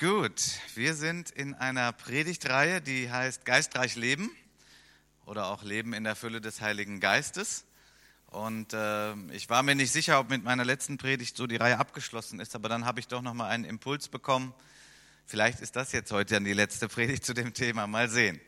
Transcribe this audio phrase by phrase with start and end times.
[0.00, 0.40] Gut,
[0.76, 4.30] wir sind in einer Predigtreihe, die heißt Geistreich Leben
[5.26, 7.64] oder auch Leben in der Fülle des Heiligen Geistes.
[8.26, 11.80] Und äh, ich war mir nicht sicher, ob mit meiner letzten Predigt so die Reihe
[11.80, 14.54] abgeschlossen ist, aber dann habe ich doch noch mal einen Impuls bekommen.
[15.26, 17.88] Vielleicht ist das jetzt heute dann die letzte Predigt zu dem Thema.
[17.88, 18.40] Mal sehen.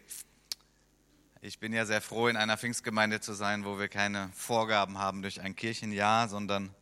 [1.40, 5.20] Ich bin ja sehr froh, in einer Pfingstgemeinde zu sein, wo wir keine Vorgaben haben
[5.22, 6.72] durch ein Kirchenjahr, sondern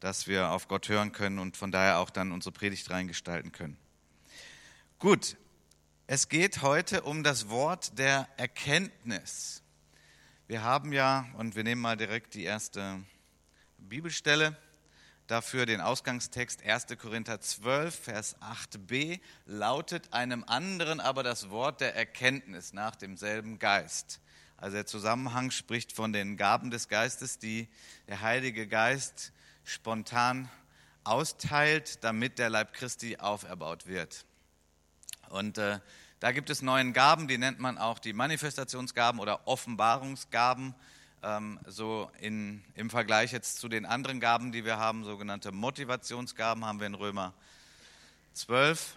[0.00, 3.78] dass wir auf Gott hören können und von daher auch dann unsere Predigt reingestalten können.
[5.00, 5.36] Gut,
[6.08, 9.62] es geht heute um das Wort der Erkenntnis.
[10.48, 13.04] Wir haben ja, und wir nehmen mal direkt die erste
[13.78, 14.56] Bibelstelle
[15.28, 16.86] dafür, den Ausgangstext 1.
[17.00, 24.20] Korinther 12, Vers 8b, lautet einem anderen aber das Wort der Erkenntnis nach demselben Geist.
[24.56, 27.68] Also der Zusammenhang spricht von den Gaben des Geistes, die
[28.08, 30.50] der Heilige Geist spontan
[31.04, 34.24] austeilt, damit der Leib Christi auferbaut wird.
[35.30, 35.80] Und äh,
[36.20, 40.74] da gibt es neun Gaben, die nennt man auch die Manifestationsgaben oder Offenbarungsgaben.
[41.22, 46.64] Ähm, so in, im Vergleich jetzt zu den anderen Gaben, die wir haben, sogenannte Motivationsgaben,
[46.64, 47.34] haben wir in Römer
[48.34, 48.96] 12.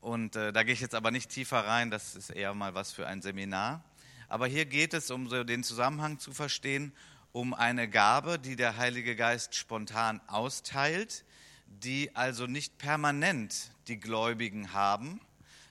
[0.00, 2.92] Und äh, da gehe ich jetzt aber nicht tiefer rein, das ist eher mal was
[2.92, 3.82] für ein Seminar.
[4.28, 6.92] Aber hier geht es, um so den Zusammenhang zu verstehen,
[7.32, 11.24] um eine Gabe, die der Heilige Geist spontan austeilt,
[11.66, 15.20] die also nicht permanent die Gläubigen haben,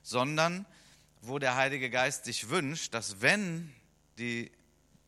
[0.08, 0.66] sondern
[1.22, 3.74] wo der Heilige Geist sich wünscht, dass wenn
[4.18, 4.52] die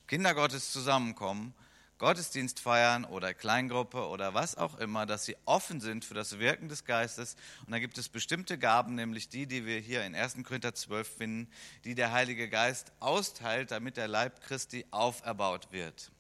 [0.08, 1.54] Kinder Gottes zusammenkommen,
[2.00, 6.68] Gottesdienst feiern oder Kleingruppe oder was auch immer, dass sie offen sind für das Wirken
[6.68, 7.36] des Geistes.
[7.66, 10.38] Und da gibt es bestimmte Gaben, nämlich die, die wir hier in 1.
[10.44, 11.52] Korinther 12 finden,
[11.86, 16.12] die der Heilige Geist austeilt, damit der Leib Christi auferbaut wird.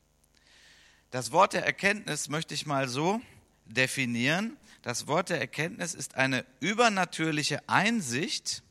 [1.12, 3.22] Das Wort der Erkenntnis möchte ich mal so
[3.66, 4.58] definieren.
[4.82, 8.64] Das Wort der Erkenntnis ist eine übernatürliche Einsicht,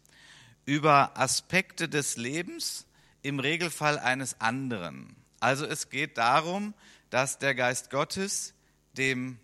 [0.69, 2.84] über Aspekte des Lebens,
[3.22, 5.16] im Regelfall eines anderen.
[5.41, 6.75] Also es geht darum,
[7.09, 8.53] dass der Geist Gottes
[8.92, 9.38] dem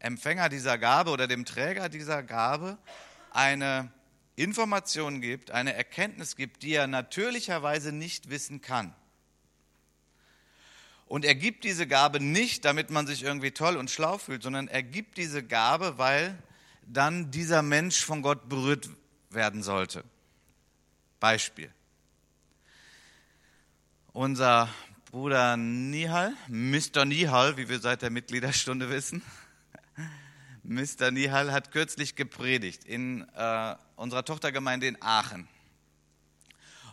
[0.00, 2.76] Empfänger dieser Gabe oder dem Träger dieser Gabe
[3.30, 3.92] eine
[4.34, 8.92] Information gibt, eine Erkenntnis gibt, die er natürlicherweise nicht wissen kann.
[11.06, 14.66] Und er gibt diese Gabe nicht, damit man sich irgendwie toll und schlau fühlt, sondern
[14.66, 16.36] er gibt diese Gabe, weil
[16.84, 18.90] dann dieser Mensch von Gott berührt
[19.30, 20.02] werden sollte.
[21.24, 21.72] Beispiel.
[24.12, 24.68] Unser
[25.10, 27.06] Bruder Nihal, Mr.
[27.06, 29.22] Nihal, wie wir seit der Mitgliederstunde wissen,
[30.64, 31.10] Mr.
[31.12, 35.48] Nihal hat kürzlich gepredigt in äh, unserer Tochtergemeinde in Aachen.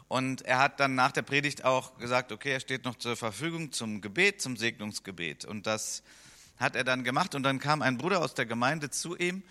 [0.08, 3.74] Und er hat dann nach der Predigt auch gesagt, okay, er steht noch zur Verfügung
[3.74, 5.44] zum Gebet, zum Segnungsgebet.
[5.44, 6.04] Und das
[6.56, 7.36] hat er dann gemacht.
[7.36, 9.44] Und dann kam ein Bruder aus der Gemeinde zu ihm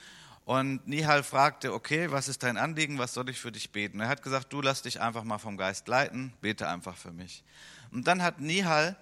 [0.45, 4.01] und Nihal fragte, okay, was ist dein Anliegen, was soll ich für dich beten?
[4.01, 7.45] Er hat gesagt, du lass dich einfach mal vom Geist leiten, bete einfach für mich.
[7.93, 8.97] Und dann hat Nihal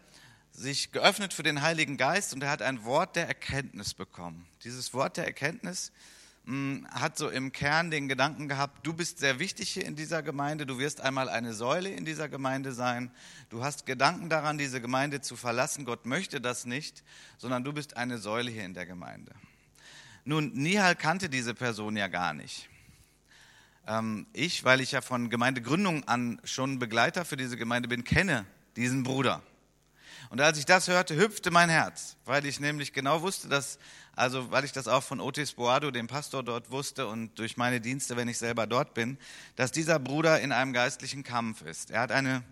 [0.52, 4.46] sich geöffnet für den Heiligen Geist und er hat ein Wort der Erkenntnis bekommen.
[4.64, 5.92] Dieses Wort der Erkenntnis
[6.44, 10.22] hm, hat so im Kern den Gedanken gehabt, du bist sehr wichtig hier in dieser
[10.22, 13.10] Gemeinde, du wirst einmal eine Säule in dieser Gemeinde sein,
[13.50, 17.04] du hast Gedanken daran, diese Gemeinde zu verlassen, Gott möchte das nicht,
[17.36, 19.32] sondern du bist eine Säule hier in der Gemeinde.
[20.28, 22.68] Nun, Nihal kannte diese Person ja gar nicht.
[23.86, 28.44] Ähm, ich, weil ich ja von Gemeindegründung an schon Begleiter für diese Gemeinde bin, kenne
[28.76, 29.40] diesen Bruder.
[30.28, 33.78] Und als ich das hörte, hüpfte mein Herz, weil ich nämlich genau wusste, dass,
[34.14, 37.80] also weil ich das auch von Otis Boado, dem Pastor dort wusste und durch meine
[37.80, 39.16] Dienste, wenn ich selber dort bin,
[39.56, 41.90] dass dieser Bruder in einem geistlichen Kampf ist.
[41.90, 42.42] Er hat eine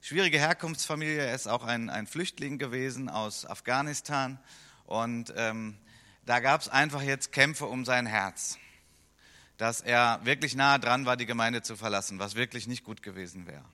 [0.00, 4.40] schwierige Herkunftsfamilie, er ist auch ein, ein Flüchtling gewesen aus Afghanistan
[4.86, 5.76] und ähm,
[6.30, 8.56] da gab es einfach jetzt Kämpfe um sein Herz,
[9.56, 13.48] dass er wirklich nahe dran war, die Gemeinde zu verlassen, was wirklich nicht gut gewesen
[13.48, 13.64] wäre.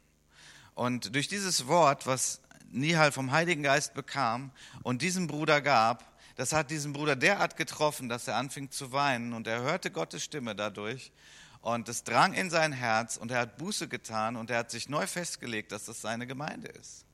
[0.74, 2.40] Und durch dieses Wort, was
[2.70, 4.52] Nihal vom Heiligen Geist bekam
[4.82, 9.34] und diesem Bruder gab, das hat diesen Bruder derart getroffen, dass er anfing zu weinen
[9.34, 11.12] und er hörte Gottes Stimme dadurch
[11.60, 14.88] und es drang in sein Herz und er hat Buße getan und er hat sich
[14.88, 17.05] neu festgelegt, dass das seine Gemeinde ist.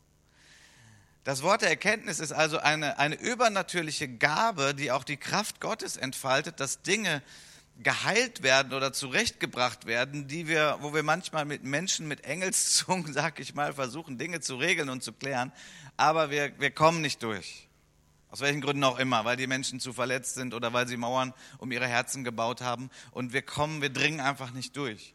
[1.25, 5.97] Das Wort der Erkenntnis ist also eine, eine übernatürliche Gabe, die auch die Kraft Gottes
[5.97, 7.23] entfaltet, dass Dinge
[7.79, 13.39] geheilt werden oder zurechtgebracht werden, die wir, wo wir manchmal mit Menschen mit Engelszungen, sag
[13.39, 15.53] ich mal, versuchen, Dinge zu regeln und zu klären,
[15.97, 17.69] aber wir, wir kommen nicht durch.
[18.31, 21.35] Aus welchen Gründen auch immer, weil die Menschen zu verletzt sind oder weil sie Mauern
[21.59, 25.15] um ihre Herzen gebaut haben und wir kommen, wir dringen einfach nicht durch.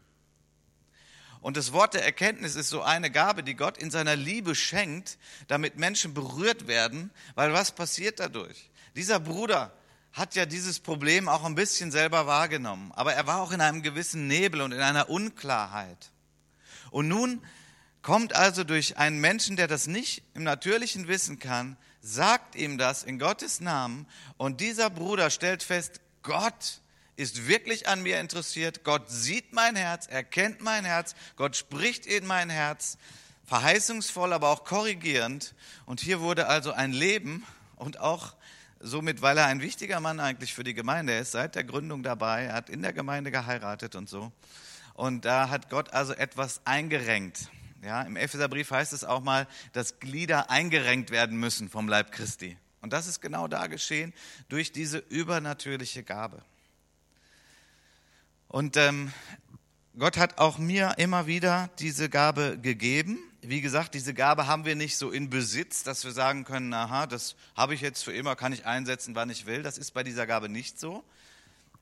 [1.41, 5.17] Und das Wort der Erkenntnis ist so eine Gabe, die Gott in seiner Liebe schenkt,
[5.47, 8.69] damit Menschen berührt werden, weil was passiert dadurch?
[8.95, 9.71] Dieser Bruder
[10.13, 12.91] hat ja dieses Problem auch ein bisschen selber wahrgenommen.
[12.95, 16.11] Aber er war auch in einem gewissen Nebel und in einer Unklarheit.
[16.89, 17.41] Und nun
[18.01, 23.03] kommt also durch einen Menschen, der das nicht im Natürlichen wissen kann, sagt ihm das
[23.03, 24.07] in Gottes Namen.
[24.37, 26.81] Und dieser Bruder stellt fest, Gott
[27.17, 28.83] ist wirklich an mir interessiert.
[28.83, 31.15] Gott sieht mein Herz, er kennt mein Herz.
[31.35, 32.97] Gott spricht in mein Herz.
[33.45, 35.55] Verheißungsvoll, aber auch korrigierend.
[35.85, 38.35] Und hier wurde also ein Leben und auch
[38.79, 42.43] somit, weil er ein wichtiger Mann eigentlich für die Gemeinde ist, seit der Gründung dabei,
[42.43, 44.31] er hat in der Gemeinde geheiratet und so.
[44.93, 47.49] Und da hat Gott also etwas eingerenkt.
[47.83, 52.57] Ja, Im Epheserbrief heißt es auch mal, dass Glieder eingerenkt werden müssen vom Leib Christi.
[52.81, 54.13] Und das ist genau da geschehen
[54.49, 56.43] durch diese übernatürliche Gabe.
[58.47, 59.11] Und ähm,
[59.97, 64.75] Gott hat auch mir immer wieder diese Gabe gegeben wie gesagt, diese Gabe haben wir
[64.75, 68.35] nicht so in Besitz, dass wir sagen können, aha, das habe ich jetzt für immer,
[68.35, 69.63] kann ich einsetzen, wann ich will.
[69.63, 71.03] Das ist bei dieser Gabe nicht so.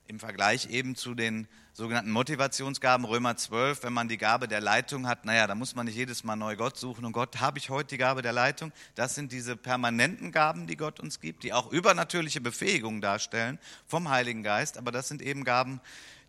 [0.07, 5.07] Im Vergleich eben zu den sogenannten Motivationsgaben, Römer 12, wenn man die Gabe der Leitung
[5.07, 7.71] hat, naja, da muss man nicht jedes Mal neu Gott suchen und Gott, habe ich
[7.71, 8.71] heute die Gabe der Leitung?
[8.93, 13.57] Das sind diese permanenten Gaben, die Gott uns gibt, die auch übernatürliche Befähigungen darstellen
[13.87, 15.81] vom Heiligen Geist, aber das sind eben Gaben,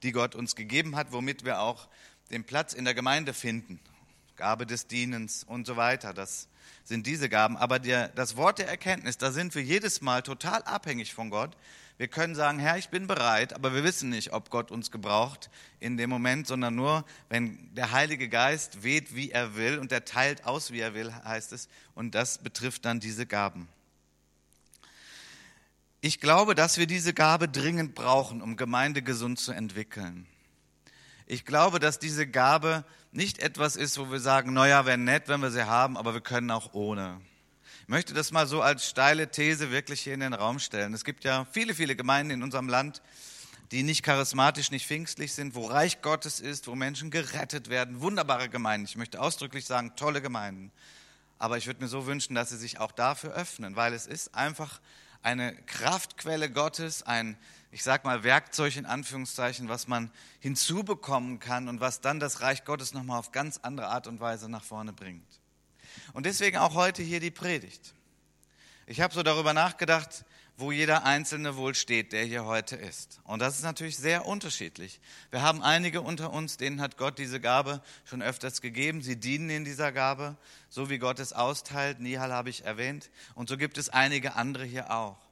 [0.06, 1.88] die Gott uns gegeben hat, womit wir auch
[2.30, 3.80] den Platz in der Gemeinde finden
[4.36, 6.14] Gabe des Dienens und so weiter.
[6.14, 6.48] Das
[6.84, 7.56] sind diese Gaben.
[7.56, 11.56] Aber der, das Wort der Erkenntnis, da sind wir jedes Mal total abhängig von Gott.
[11.98, 15.48] Wir können sagen, Herr, ich bin bereit, aber wir wissen nicht, ob Gott uns gebraucht
[15.80, 20.04] in dem Moment, sondern nur, wenn der Heilige Geist weht, wie er will und er
[20.04, 21.68] teilt aus, wie er will, heißt es.
[21.94, 23.68] Und das betrifft dann diese Gaben.
[26.06, 30.24] Ich glaube, dass wir diese Gabe dringend brauchen, um Gemeinde gesund zu entwickeln.
[31.26, 35.40] Ich glaube, dass diese Gabe nicht etwas ist, wo wir sagen, naja, wäre nett, wenn
[35.40, 37.20] wir sie haben, aber wir können auch ohne.
[37.82, 40.94] Ich möchte das mal so als steile These wirklich hier in den Raum stellen.
[40.94, 43.02] Es gibt ja viele, viele Gemeinden in unserem Land,
[43.72, 48.00] die nicht charismatisch, nicht pfingstlich sind, wo Reich Gottes ist, wo Menschen gerettet werden.
[48.00, 48.86] Wunderbare Gemeinden.
[48.86, 50.70] Ich möchte ausdrücklich sagen, tolle Gemeinden.
[51.40, 54.36] Aber ich würde mir so wünschen, dass sie sich auch dafür öffnen, weil es ist
[54.36, 54.80] einfach
[55.22, 57.36] eine Kraftquelle Gottes, ein
[57.76, 60.10] ich sag mal, Werkzeug in Anführungszeichen, was man
[60.40, 64.48] hinzubekommen kann und was dann das Reich Gottes nochmal auf ganz andere Art und Weise
[64.48, 65.28] nach vorne bringt.
[66.14, 67.92] Und deswegen auch heute hier die Predigt.
[68.86, 70.24] Ich habe so darüber nachgedacht,
[70.56, 73.20] wo jeder Einzelne wohl steht, der hier heute ist.
[73.24, 75.00] Und das ist natürlich sehr unterschiedlich.
[75.30, 79.02] Wir haben einige unter uns, denen hat Gott diese Gabe schon öfters gegeben.
[79.02, 80.36] Sie dienen in dieser Gabe,
[80.70, 82.00] so wie Gott es austeilt.
[82.00, 83.10] Nihal habe ich erwähnt.
[83.34, 85.25] Und so gibt es einige andere hier auch.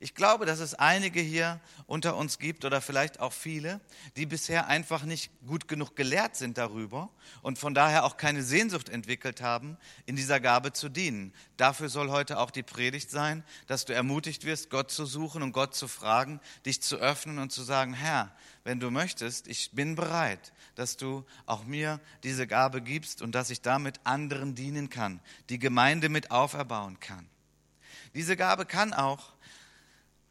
[0.00, 3.80] Ich glaube, dass es einige hier unter uns gibt oder vielleicht auch viele,
[4.16, 7.10] die bisher einfach nicht gut genug gelehrt sind darüber
[7.42, 9.76] und von daher auch keine Sehnsucht entwickelt haben,
[10.06, 11.32] in dieser Gabe zu dienen.
[11.56, 15.52] Dafür soll heute auch die Predigt sein, dass du ermutigt wirst, Gott zu suchen und
[15.52, 18.34] Gott zu fragen, dich zu öffnen und zu sagen, Herr,
[18.64, 23.50] wenn du möchtest, ich bin bereit, dass du auch mir diese Gabe gibst und dass
[23.50, 25.20] ich damit anderen dienen kann,
[25.50, 27.28] die Gemeinde mit auferbauen kann.
[28.14, 29.33] Diese Gabe kann auch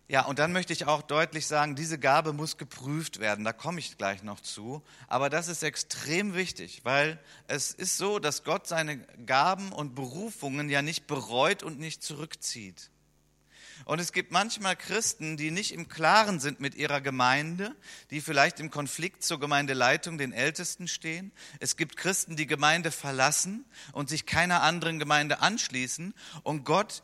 [0.10, 3.46] ja, und dann möchte ich auch deutlich sagen, diese Gabe muss geprüft werden.
[3.46, 4.84] Da komme ich gleich noch zu.
[5.08, 10.70] Aber das ist extrem wichtig, weil es ist so, dass Gott seine Gaben und Berufungen
[10.70, 12.92] ja nicht bereut und nicht zurückzieht.
[13.86, 17.76] Und es gibt manchmal Christen, die nicht im Klaren sind mit ihrer Gemeinde,
[18.12, 21.32] die vielleicht im Konflikt zur Gemeindeleitung, den Ältesten stehen.
[21.60, 26.14] Es gibt Christen, die Gemeinde verlassen und sich keiner anderen Gemeinde anschließen.
[26.44, 27.04] Und Gott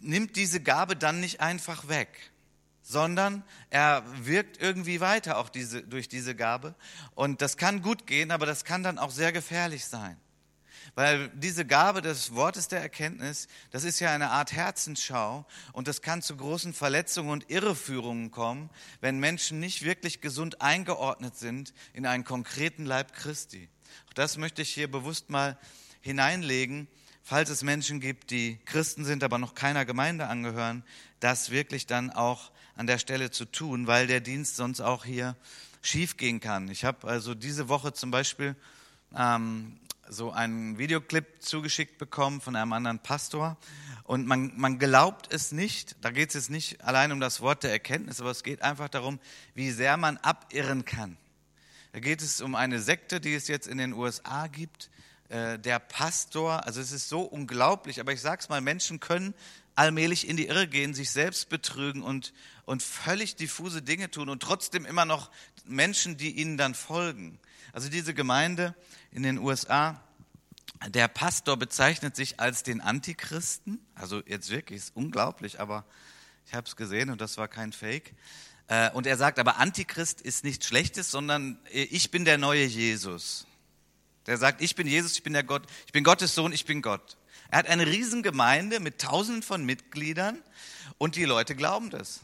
[0.00, 2.32] nimmt diese Gabe dann nicht einfach weg,
[2.82, 6.74] sondern er wirkt irgendwie weiter auch diese, durch diese Gabe.
[7.14, 10.16] Und das kann gut gehen, aber das kann dann auch sehr gefährlich sein.
[10.94, 16.02] Weil diese Gabe des Wortes der Erkenntnis, das ist ja eine Art Herzensschau und das
[16.02, 18.68] kann zu großen Verletzungen und Irreführungen kommen,
[19.00, 23.70] wenn Menschen nicht wirklich gesund eingeordnet sind in einen konkreten Leib Christi.
[24.08, 25.56] Auch das möchte ich hier bewusst mal
[26.02, 26.88] hineinlegen,
[27.22, 30.82] falls es Menschen gibt, die Christen sind, aber noch keiner Gemeinde angehören,
[31.20, 35.36] das wirklich dann auch an der Stelle zu tun, weil der Dienst sonst auch hier
[35.82, 36.68] schief gehen kann.
[36.68, 38.56] Ich habe also diese Woche zum Beispiel
[39.16, 43.56] ähm, so einen Videoclip zugeschickt bekommen von einem anderen Pastor
[44.04, 47.62] und man, man glaubt es nicht, da geht es jetzt nicht allein um das Wort
[47.62, 49.18] der Erkenntnis, aber es geht einfach darum,
[49.54, 51.16] wie sehr man abirren kann.
[51.92, 54.90] Da geht es um eine Sekte, die es jetzt in den USA gibt,
[55.32, 59.32] äh, der Pastor, also es ist so unglaublich, aber ich sag's mal, Menschen können
[59.74, 62.34] allmählich in die Irre gehen, sich selbst betrügen und,
[62.66, 65.30] und völlig diffuse Dinge tun und trotzdem immer noch
[65.64, 67.38] Menschen, die ihnen dann folgen.
[67.72, 68.74] Also diese Gemeinde
[69.10, 70.02] in den USA,
[70.88, 75.86] der Pastor bezeichnet sich als den Antichristen, also jetzt wirklich ist unglaublich, aber
[76.44, 78.14] Ich habe es gesehen und das war kein Fake.
[78.66, 82.64] Äh, und er sagt, aber Antichrist ist nichts Schlechtes, sondern äh, ich bin der neue
[82.66, 83.46] Jesus.
[84.26, 86.82] Der sagt, ich bin Jesus, ich bin der Gott, ich bin Gottes Sohn, ich bin
[86.82, 87.16] Gott.
[87.50, 90.38] Er hat eine Riesengemeinde mit tausenden von Mitgliedern
[90.98, 92.20] und die Leute glauben das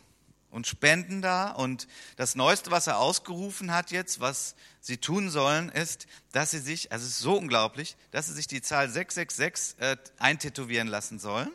[0.50, 1.50] und spenden da.
[1.50, 1.86] Und
[2.16, 6.92] das Neueste, was er ausgerufen hat jetzt, was sie tun sollen, ist, dass sie sich,
[6.92, 11.50] also es ist so unglaublich, dass sie sich die Zahl 666 äh, eintätowieren lassen sollen,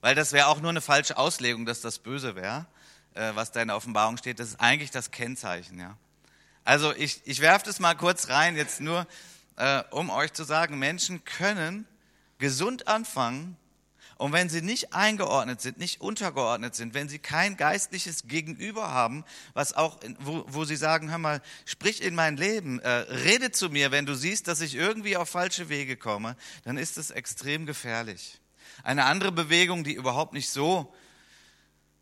[0.00, 2.66] weil das wäre auch nur eine falsche Auslegung, dass das böse wäre,
[3.14, 4.38] äh, was da in der Offenbarung steht.
[4.38, 5.96] Das ist eigentlich das Kennzeichen, ja.
[6.64, 9.06] Also ich, ich werfe das mal kurz rein, jetzt nur,
[9.56, 11.86] äh, um euch zu sagen, Menschen können
[12.38, 13.56] gesund anfangen
[14.22, 19.24] und wenn sie nicht eingeordnet sind, nicht untergeordnet sind, wenn sie kein geistliches Gegenüber haben,
[19.52, 23.68] was auch, wo, wo sie sagen, hör mal, sprich in mein Leben, äh, rede zu
[23.68, 27.66] mir, wenn du siehst, dass ich irgendwie auf falsche Wege komme, dann ist es extrem
[27.66, 28.40] gefährlich.
[28.84, 30.94] Eine andere Bewegung, die überhaupt nicht so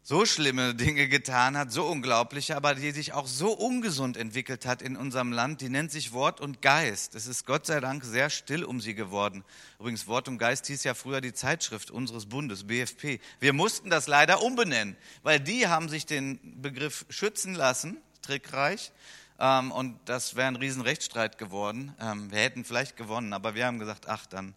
[0.03, 4.83] so schlimme Dinge getan hat, so unglaubliche, aber die sich auch so ungesund entwickelt hat
[4.83, 7.15] in unserem Land, die nennt sich Wort und Geist.
[7.15, 9.45] Es ist Gott sei Dank sehr still um sie geworden.
[9.79, 13.21] Übrigens, Wort und Geist hieß ja früher die Zeitschrift unseres Bundes, BFP.
[13.41, 18.93] Wir mussten das leider umbenennen, weil die haben sich den Begriff schützen lassen, trickreich,
[19.41, 21.95] ähm, und das wäre ein Riesenrechtsstreit geworden.
[21.99, 24.55] Ähm, wir hätten vielleicht gewonnen, aber wir haben gesagt, ach dann,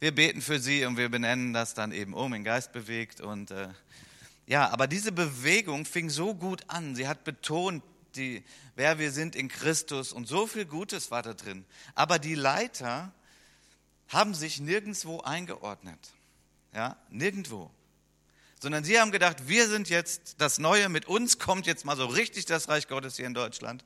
[0.00, 3.50] wir beten für sie und wir benennen das dann eben um, in Geist bewegt und
[3.50, 3.68] äh,
[4.46, 6.94] ja, aber diese Bewegung fing so gut an.
[6.94, 7.82] Sie hat betont,
[8.14, 8.44] die,
[8.76, 11.64] wer wir sind in Christus und so viel Gutes war da drin.
[11.94, 13.12] Aber die Leiter
[14.08, 15.98] haben sich nirgendwo eingeordnet.
[16.72, 17.70] Ja, nirgendwo.
[18.60, 22.06] Sondern sie haben gedacht, wir sind jetzt das Neue, mit uns kommt jetzt mal so
[22.06, 23.84] richtig das Reich Gottes hier in Deutschland.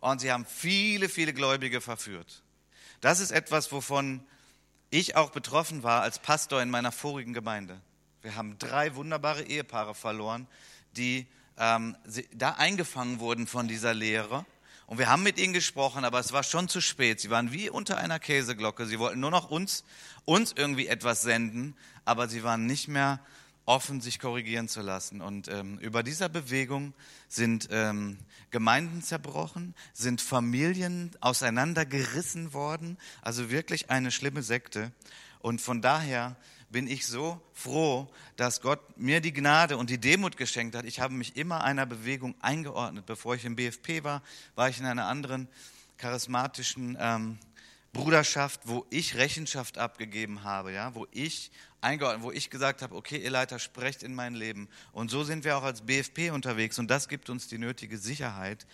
[0.00, 2.42] Und sie haben viele, viele Gläubige verführt.
[3.00, 4.26] Das ist etwas, wovon
[4.90, 7.80] ich auch betroffen war als Pastor in meiner vorigen Gemeinde.
[8.22, 10.48] Wir haben drei wunderbare Ehepaare verloren,
[10.96, 11.96] die ähm,
[12.32, 14.44] da eingefangen wurden von dieser Lehre.
[14.86, 17.20] Und wir haben mit ihnen gesprochen, aber es war schon zu spät.
[17.20, 18.86] Sie waren wie unter einer Käseglocke.
[18.86, 19.84] Sie wollten nur noch uns,
[20.24, 23.20] uns irgendwie etwas senden, aber sie waren nicht mehr
[23.66, 25.20] offen, sich korrigieren zu lassen.
[25.20, 26.94] Und ähm, über dieser Bewegung
[27.28, 28.18] sind ähm,
[28.50, 32.96] Gemeinden zerbrochen, sind Familien auseinandergerissen worden.
[33.20, 34.90] Also wirklich eine schlimme Sekte.
[35.40, 36.34] Und von daher
[36.70, 40.84] bin ich so froh, dass Gott mir die Gnade und die Demut geschenkt hat.
[40.84, 43.06] Ich habe mich immer einer Bewegung eingeordnet.
[43.06, 44.22] Bevor ich im BFP war,
[44.54, 45.48] war ich in einer anderen
[45.96, 47.38] charismatischen ähm,
[47.92, 53.16] Bruderschaft, wo ich Rechenschaft abgegeben habe, ja, wo ich eingeordnet, wo ich gesagt habe, okay,
[53.16, 54.68] ihr Leiter, sprecht in mein Leben.
[54.92, 58.66] Und so sind wir auch als BFP unterwegs und das gibt uns die nötige Sicherheit,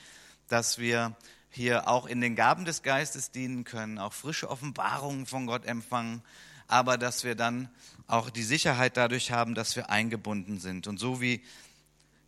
[0.49, 1.17] dass wir
[1.49, 6.23] hier auch in den Gaben des Geistes dienen können, auch frische Offenbarungen von Gott empfangen
[6.69, 7.69] aber dass wir dann
[8.07, 10.87] auch die Sicherheit dadurch haben, dass wir eingebunden sind.
[10.87, 11.43] Und so wie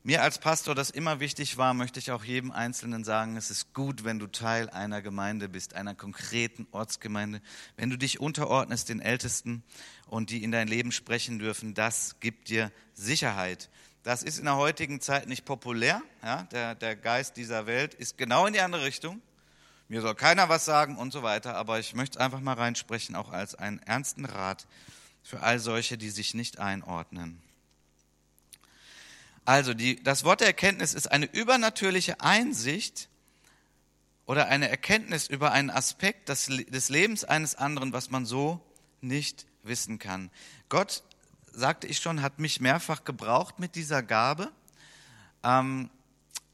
[0.02, 3.74] mir als Pastor das immer wichtig war, möchte ich auch jedem Einzelnen sagen, es ist
[3.74, 7.42] gut, wenn du Teil einer Gemeinde bist, einer konkreten Ortsgemeinde,
[7.76, 9.64] wenn du dich unterordnest den Ältesten
[10.06, 13.68] und die in dein Leben sprechen dürfen, das gibt dir Sicherheit.
[14.04, 16.00] Das ist in der heutigen Zeit nicht populär.
[16.22, 16.44] Ja?
[16.52, 19.20] Der, der Geist dieser Welt ist genau in die andere Richtung
[19.88, 23.30] mir soll keiner was sagen und so weiter, aber ich möchte einfach mal reinsprechen, auch
[23.30, 24.66] als einen ernsten Rat
[25.22, 27.40] für all solche, die sich nicht einordnen.
[29.44, 33.08] Also, die, das Wort der Erkenntnis ist eine übernatürliche Einsicht
[34.26, 38.60] oder eine Erkenntnis über einen Aspekt des, des Lebens eines anderen, was man so
[39.00, 40.30] nicht wissen kann.
[40.68, 41.04] Gott,
[41.52, 44.50] sagte ich schon, hat mich mehrfach gebraucht mit dieser Gabe.
[45.44, 45.90] Ähm,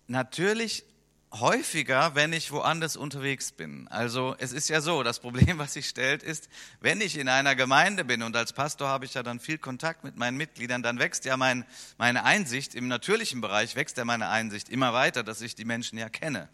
[0.06, 0.84] natürlich
[1.32, 3.88] häufiger, wenn ich woanders unterwegs bin.
[3.88, 6.48] Also es ist ja so, das Problem, was sich stellt, ist,
[6.80, 10.04] wenn ich in einer Gemeinde bin und als Pastor habe ich ja dann viel Kontakt
[10.04, 11.64] mit meinen Mitgliedern, dann wächst ja mein,
[11.98, 15.98] meine Einsicht im natürlichen Bereich, wächst ja meine Einsicht immer weiter, dass ich die Menschen
[15.98, 16.48] ja kenne.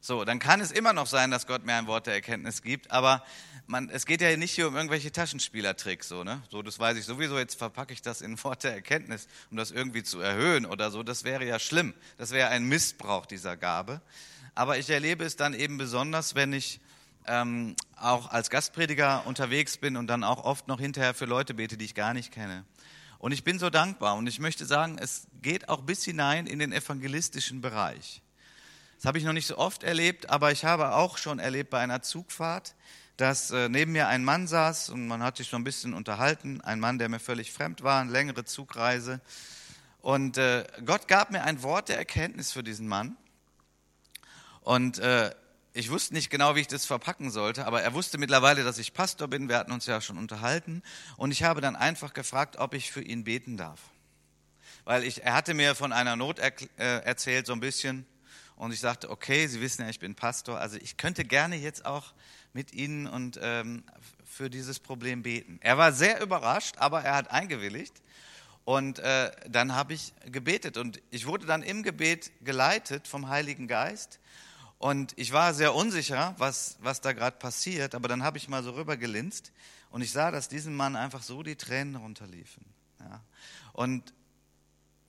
[0.00, 2.90] So, dann kann es immer noch sein, dass Gott mir ein Wort der Erkenntnis gibt,
[2.90, 3.24] aber
[3.66, 6.40] man, es geht ja nicht hier um irgendwelche Taschenspielertricks, so, ne?
[6.50, 9.56] So, das weiß ich sowieso, jetzt verpacke ich das in ein Wort der Erkenntnis, um
[9.56, 11.02] das irgendwie zu erhöhen oder so.
[11.02, 11.94] Das wäre ja schlimm.
[12.16, 14.00] Das wäre ein Missbrauch dieser Gabe.
[14.54, 16.80] Aber ich erlebe es dann eben besonders, wenn ich
[17.26, 21.76] ähm, auch als Gastprediger unterwegs bin und dann auch oft noch hinterher für Leute bete,
[21.76, 22.64] die ich gar nicht kenne.
[23.18, 26.58] Und ich bin so dankbar und ich möchte sagen, es geht auch bis hinein in
[26.58, 28.22] den evangelistischen Bereich.
[28.98, 31.78] Das habe ich noch nicht so oft erlebt, aber ich habe auch schon erlebt bei
[31.78, 32.74] einer Zugfahrt,
[33.16, 36.60] dass äh, neben mir ein Mann saß und man hat sich so ein bisschen unterhalten.
[36.62, 39.20] Ein Mann, der mir völlig fremd war, eine längere Zugreise.
[40.00, 43.16] Und äh, Gott gab mir ein Wort der Erkenntnis für diesen Mann.
[44.62, 45.32] Und äh,
[45.74, 48.94] ich wusste nicht genau, wie ich das verpacken sollte, aber er wusste mittlerweile, dass ich
[48.94, 49.48] Pastor bin.
[49.48, 50.82] Wir hatten uns ja schon unterhalten.
[51.16, 53.80] Und ich habe dann einfach gefragt, ob ich für ihn beten darf.
[54.84, 58.04] weil ich, er hatte mir von einer Not er, äh, erzählt, so ein bisschen.
[58.58, 61.86] Und ich sagte, okay, Sie wissen ja, ich bin Pastor, also ich könnte gerne jetzt
[61.86, 62.12] auch
[62.52, 63.84] mit Ihnen und ähm,
[64.24, 65.60] für dieses Problem beten.
[65.62, 68.02] Er war sehr überrascht, aber er hat eingewilligt.
[68.64, 73.68] Und äh, dann habe ich gebetet und ich wurde dann im Gebet geleitet vom Heiligen
[73.68, 74.18] Geist.
[74.78, 78.62] Und ich war sehr unsicher, was, was da gerade passiert, aber dann habe ich mal
[78.64, 79.52] so rübergelinst
[79.90, 82.64] und ich sah, dass diesem Mann einfach so die Tränen runterliefen.
[83.00, 83.22] Ja.
[83.72, 84.12] Und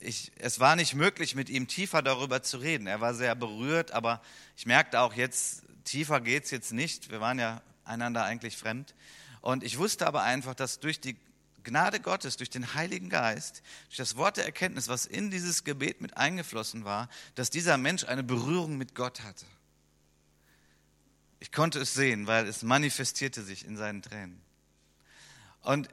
[0.00, 2.86] ich, es war nicht möglich, mit ihm tiefer darüber zu reden.
[2.86, 4.22] Er war sehr berührt, aber
[4.56, 7.10] ich merkte auch jetzt, tiefer geht es jetzt nicht.
[7.10, 8.94] Wir waren ja einander eigentlich fremd.
[9.42, 11.16] Und ich wusste aber einfach, dass durch die
[11.62, 16.00] Gnade Gottes, durch den Heiligen Geist, durch das Wort der Erkenntnis, was in dieses Gebet
[16.00, 19.44] mit eingeflossen war, dass dieser Mensch eine Berührung mit Gott hatte.
[21.38, 24.40] Ich konnte es sehen, weil es manifestierte sich in seinen Tränen.
[25.62, 25.88] Und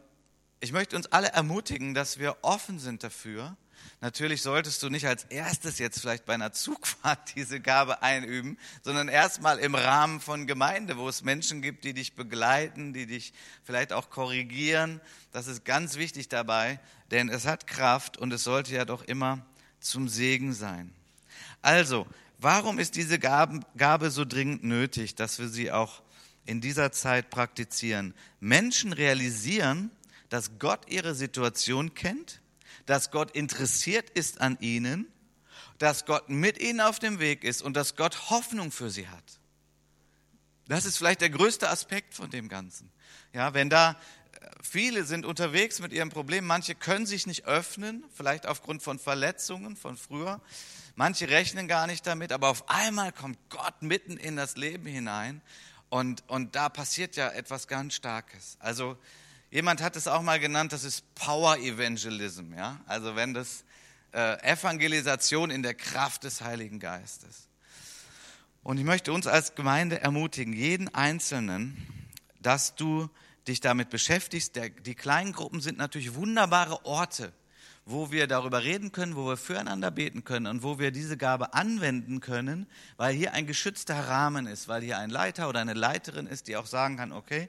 [0.61, 3.57] ich möchte uns alle ermutigen, dass wir offen sind dafür,
[3.99, 9.07] Natürlich solltest du nicht als erstes jetzt vielleicht bei einer Zugfahrt diese Gabe einüben, sondern
[9.07, 13.93] erstmal im Rahmen von Gemeinde, wo es Menschen gibt, die dich begleiten, die dich vielleicht
[13.93, 15.01] auch korrigieren.
[15.31, 16.79] Das ist ganz wichtig dabei,
[17.09, 19.43] denn es hat Kraft und es sollte ja doch immer
[19.79, 20.93] zum Segen sein.
[21.63, 22.05] Also,
[22.37, 26.03] warum ist diese Gabe so dringend nötig, dass wir sie auch
[26.45, 28.13] in dieser Zeit praktizieren?
[28.39, 29.89] Menschen realisieren,
[30.29, 32.41] dass Gott ihre Situation kennt
[32.87, 35.07] dass Gott interessiert ist an ihnen,
[35.77, 39.39] dass Gott mit ihnen auf dem Weg ist und dass Gott Hoffnung für sie hat.
[40.67, 42.91] Das ist vielleicht der größte Aspekt von dem Ganzen.
[43.33, 48.03] Ja, wenn da äh, viele sind unterwegs mit ihrem Problem, manche können sich nicht öffnen,
[48.13, 50.41] vielleicht aufgrund von Verletzungen von früher.
[50.95, 55.41] Manche rechnen gar nicht damit, aber auf einmal kommt Gott mitten in das Leben hinein
[55.89, 58.57] und, und da passiert ja etwas ganz Starkes.
[58.59, 58.97] Also
[59.49, 62.81] Jemand hat es auch mal genannt, das ist Power Evangelism, ja?
[62.85, 63.63] Also wenn das
[64.11, 67.47] äh, Evangelisation in der Kraft des Heiligen Geistes.
[68.63, 71.87] Und ich möchte uns als Gemeinde ermutigen, jeden Einzelnen,
[72.41, 73.09] dass du
[73.47, 74.57] dich damit beschäftigst.
[74.57, 77.31] Der, die kleinen Gruppen sind natürlich wunderbare Orte,
[77.85, 81.53] wo wir darüber reden können, wo wir füreinander beten können und wo wir diese Gabe
[81.53, 82.67] anwenden können,
[82.97, 86.57] weil hier ein geschützter Rahmen ist, weil hier ein Leiter oder eine Leiterin ist, die
[86.57, 87.47] auch sagen kann, okay,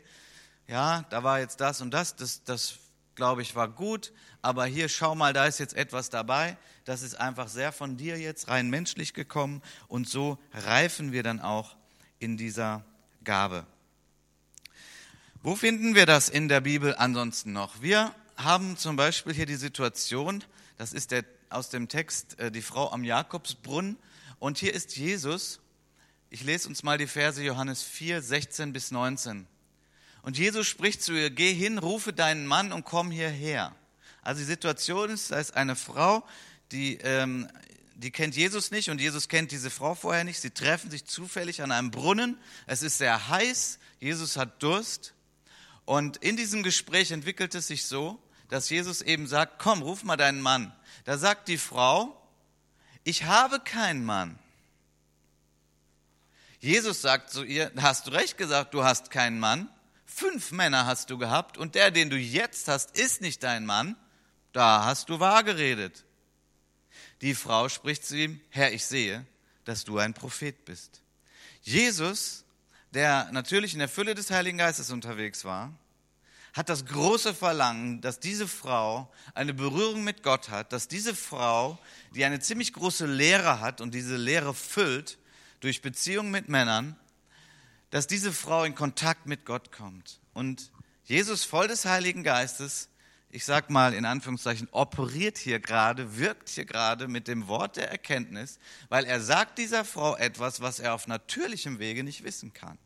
[0.68, 2.78] ja, da war jetzt das und das, das, das
[3.14, 7.18] glaube ich war gut, aber hier schau mal, da ist jetzt etwas dabei, das ist
[7.18, 11.76] einfach sehr von dir jetzt rein menschlich gekommen und so reifen wir dann auch
[12.20, 12.85] in dieser
[13.24, 13.66] Gabe.
[15.42, 17.81] Wo finden wir das in der Bibel ansonsten noch?
[17.81, 20.44] Wir haben zum Beispiel hier die Situation,
[20.76, 23.96] das ist der, aus dem Text äh, die Frau am Jakobsbrunnen
[24.38, 25.61] und hier ist Jesus.
[26.31, 29.46] Ich lese uns mal die Verse Johannes 4, 16 bis 19.
[30.29, 33.75] Und Jesus spricht zu ihr, geh hin, rufe deinen Mann und komm hierher.
[34.21, 36.23] Also die Situation ist, da ist eine Frau,
[36.71, 37.49] die, ähm,
[37.95, 40.38] die kennt Jesus nicht und Jesus kennt diese Frau vorher nicht.
[40.38, 42.37] Sie treffen sich zufällig an einem Brunnen.
[42.67, 43.79] Es ist sehr heiß.
[44.01, 45.14] Jesus hat Durst.
[45.87, 50.19] Und in diesem Gespräch entwickelt es sich so, dass Jesus eben sagt, komm, ruf mal
[50.19, 50.75] deinen Mann.
[51.05, 52.21] Da sagt die Frau,
[53.03, 54.38] ich habe keinen Mann.
[56.61, 59.71] Jesus sagt zu ihr, hast du recht gesagt, du hast keinen Mann.
[60.18, 63.94] Fünf Männer hast du gehabt und der, den du jetzt hast, ist nicht dein Mann.
[64.52, 66.04] Da hast du wahr geredet.
[67.20, 69.24] Die Frau spricht zu ihm, Herr, ich sehe,
[69.64, 71.02] dass du ein Prophet bist.
[71.62, 72.44] Jesus,
[72.94, 75.72] der natürlich in der Fülle des Heiligen Geistes unterwegs war,
[76.52, 81.78] hat das große Verlangen, dass diese Frau eine Berührung mit Gott hat, dass diese Frau,
[82.16, 85.16] die eine ziemlich große Lehre hat und diese Lehre füllt
[85.61, 86.96] durch Beziehungen mit Männern,
[87.90, 90.20] dass diese Frau in Kontakt mit Gott kommt.
[90.35, 90.70] Und
[91.05, 92.90] Jesus voll des Heiligen Geistes,
[93.31, 97.90] ich sag mal in Anführungszeichen, operiert hier gerade, wirkt hier gerade mit dem Wort der
[97.90, 102.79] Erkenntnis, weil er sagt dieser Frau etwas, was er auf natürlichem Wege nicht wissen kann.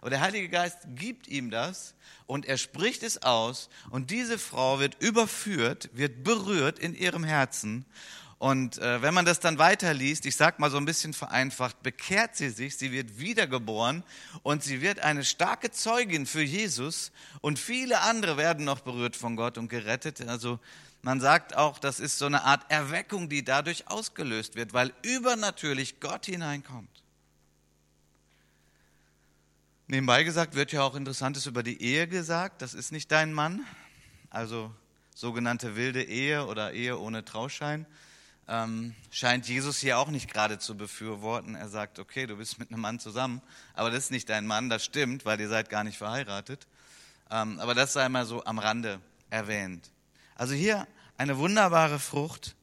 [0.00, 1.94] Aber der Heilige Geist gibt ihm das
[2.26, 7.84] und er spricht es aus und diese Frau wird überführt, wird berührt in ihrem Herzen
[8.38, 12.36] und äh, wenn man das dann weiterliest, ich sag mal so ein bisschen vereinfacht, bekehrt
[12.36, 14.04] sie sich, sie wird wiedergeboren
[14.44, 19.34] und sie wird eine starke Zeugin für Jesus und viele andere werden noch berührt von
[19.34, 20.20] Gott und gerettet.
[20.28, 20.60] Also
[21.02, 25.98] man sagt auch, das ist so eine Art Erweckung, die dadurch ausgelöst wird, weil übernatürlich
[25.98, 27.02] Gott hineinkommt.
[29.88, 32.62] Nebenbei gesagt wird ja auch Interessantes über die Ehe gesagt.
[32.62, 33.64] Das ist nicht dein Mann,
[34.30, 34.70] also
[35.12, 37.84] sogenannte wilde Ehe oder Ehe ohne Trauschein
[38.48, 41.54] ähm, scheint Jesus hier auch nicht gerade zu befürworten.
[41.54, 43.42] Er sagt, okay, du bist mit einem Mann zusammen,
[43.74, 46.66] aber das ist nicht dein Mann, das stimmt, weil ihr seid gar nicht verheiratet.
[47.30, 49.90] Ähm, aber das sei mal so am Rande erwähnt.
[50.34, 50.86] Also hier
[51.18, 52.56] eine wunderbare Frucht,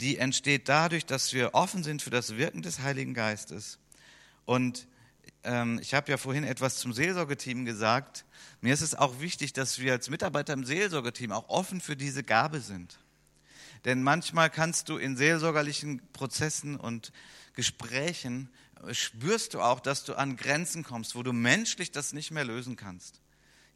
[0.00, 3.78] die entsteht dadurch, dass wir offen sind für das Wirken des Heiligen Geistes.
[4.44, 4.86] Und
[5.42, 8.24] ähm, ich habe ja vorhin etwas zum Seelsorgeteam gesagt.
[8.60, 12.22] Mir ist es auch wichtig, dass wir als Mitarbeiter im Seelsorgeteam auch offen für diese
[12.22, 12.98] Gabe sind.
[13.84, 17.12] Denn manchmal kannst du in seelsorgerlichen Prozessen und
[17.54, 18.50] Gesprächen
[18.86, 22.44] äh, spürst du auch, dass du an Grenzen kommst, wo du menschlich das nicht mehr
[22.44, 23.20] lösen kannst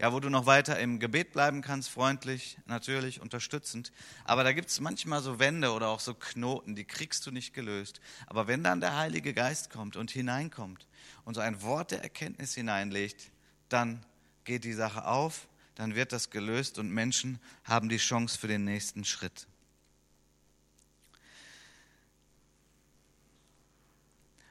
[0.01, 3.92] ja, wo du noch weiter im Gebet bleiben kannst, freundlich, natürlich, unterstützend.
[4.25, 7.53] Aber da gibt es manchmal so Wände oder auch so Knoten, die kriegst du nicht
[7.53, 8.01] gelöst.
[8.27, 10.87] Aber wenn dann der Heilige Geist kommt und hineinkommt
[11.25, 13.33] und so ein Wort der Erkenntnis hineinlegt,
[13.68, 14.05] dann
[14.44, 18.64] geht die Sache auf, dann wird das gelöst und Menschen haben die Chance für den
[18.64, 19.49] nächsten Schritt.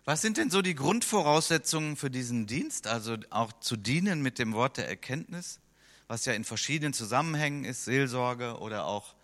[0.07, 4.53] Was sind denn so die Grundvoraussetzungen für diesen Dienst, also auch zu dienen mit dem
[4.53, 5.59] Wort der Erkenntnis,
[6.07, 9.15] was ja in verschiedenen Zusammenhängen ist, Seelsorge oder auch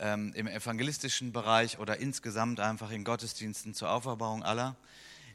[0.00, 4.74] ähm, im evangelistischen Bereich oder insgesamt einfach in Gottesdiensten zur Auferbauung aller?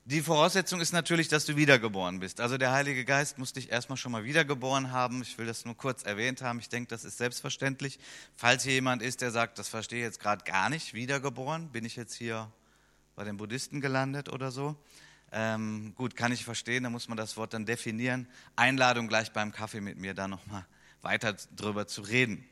[0.04, 2.42] Die Voraussetzung ist natürlich, dass du wiedergeboren bist.
[2.42, 5.22] Also der Heilige Geist muss dich erstmal schon mal wiedergeboren haben.
[5.22, 6.60] Ich will das nur kurz erwähnt haben.
[6.60, 7.98] Ich denke, das ist selbstverständlich.
[8.36, 11.86] Falls hier jemand ist, der sagt, das verstehe ich jetzt gerade gar nicht, wiedergeboren, bin
[11.86, 12.52] ich jetzt hier
[13.16, 14.76] bei den Buddhisten gelandet oder so.
[15.32, 18.28] Ähm, gut, kann ich verstehen, da muss man das Wort dann definieren.
[18.56, 20.66] Einladung gleich beim Kaffee mit mir, da nochmal
[21.02, 22.46] weiter drüber zu reden.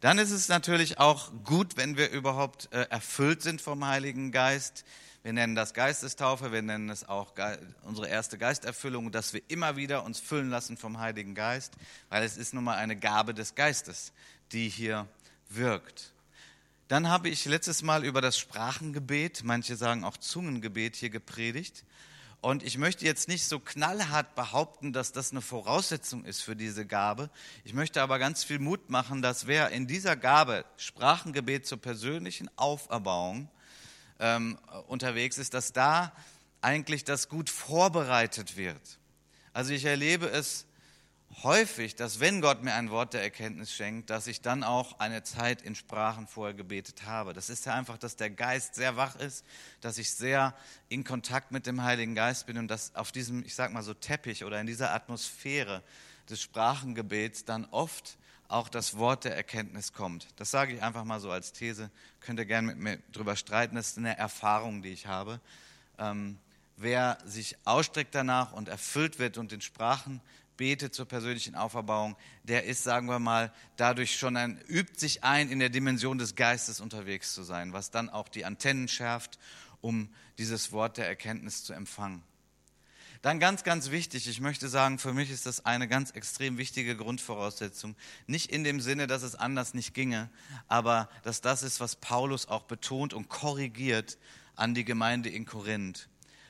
[0.00, 4.84] Dann ist es natürlich auch gut, wenn wir überhaupt äh, erfüllt sind vom Heiligen Geist.
[5.24, 9.76] Wir nennen das Geistestaufe, wir nennen es auch Ge unsere erste Geisterfüllung, dass wir immer
[9.76, 11.74] wieder uns füllen lassen vom Heiligen Geist,
[12.08, 14.12] weil es ist nun mal eine Gabe des Geistes,
[14.52, 15.08] die hier
[15.48, 16.12] wirkt.
[16.88, 21.84] Dann habe ich letztes Mal über das Sprachengebet, manche sagen auch Zungengebet hier gepredigt.
[22.40, 26.86] Und ich möchte jetzt nicht so knallhart behaupten, dass das eine Voraussetzung ist für diese
[26.86, 27.28] Gabe.
[27.64, 32.48] Ich möchte aber ganz viel Mut machen, dass wer in dieser Gabe Sprachengebet zur persönlichen
[32.56, 33.50] Auferbauung
[34.18, 36.12] ähm, unterwegs ist, dass da
[36.62, 38.98] eigentlich das gut vorbereitet wird.
[39.52, 40.64] Also ich erlebe es
[41.42, 45.22] häufig, dass wenn Gott mir ein Wort der Erkenntnis schenkt, dass ich dann auch eine
[45.22, 47.32] Zeit in Sprachen vorher gebetet habe.
[47.32, 49.44] Das ist ja einfach, dass der Geist sehr wach ist,
[49.80, 50.54] dass ich sehr
[50.88, 53.94] in Kontakt mit dem Heiligen Geist bin und dass auf diesem, ich sag mal so
[53.94, 55.82] Teppich oder in dieser Atmosphäre
[56.28, 60.26] des Sprachengebets dann oft auch das Wort der Erkenntnis kommt.
[60.36, 61.90] Das sage ich einfach mal so als These.
[62.20, 63.76] Könnt ihr gerne mit mir drüber streiten.
[63.76, 65.40] Das ist eine Erfahrung, die ich habe.
[65.98, 66.38] Ähm,
[66.76, 70.22] wer sich ausstreckt danach und erfüllt wird und in Sprachen
[70.58, 75.48] betet zur persönlichen Auferbauung, der ist, sagen wir mal, dadurch schon ein, übt sich ein,
[75.48, 79.38] in der Dimension des Geistes unterwegs zu sein, was dann auch die Antennen schärft,
[79.80, 82.22] um dieses Wort der Erkenntnis zu empfangen.
[83.22, 86.96] Dann ganz, ganz wichtig, ich möchte sagen, für mich ist das eine ganz extrem wichtige
[86.96, 87.96] Grundvoraussetzung.
[88.26, 90.30] Nicht in dem Sinne, dass es anders nicht ginge,
[90.68, 94.18] aber dass das ist, was Paulus auch betont und korrigiert
[94.54, 96.08] an die Gemeinde in Korinth.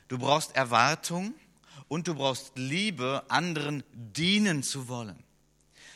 [0.09, 1.33] Du brauchst Erwartung,
[1.89, 5.21] und du brauchst Liebe, anderen dienen zu wollen.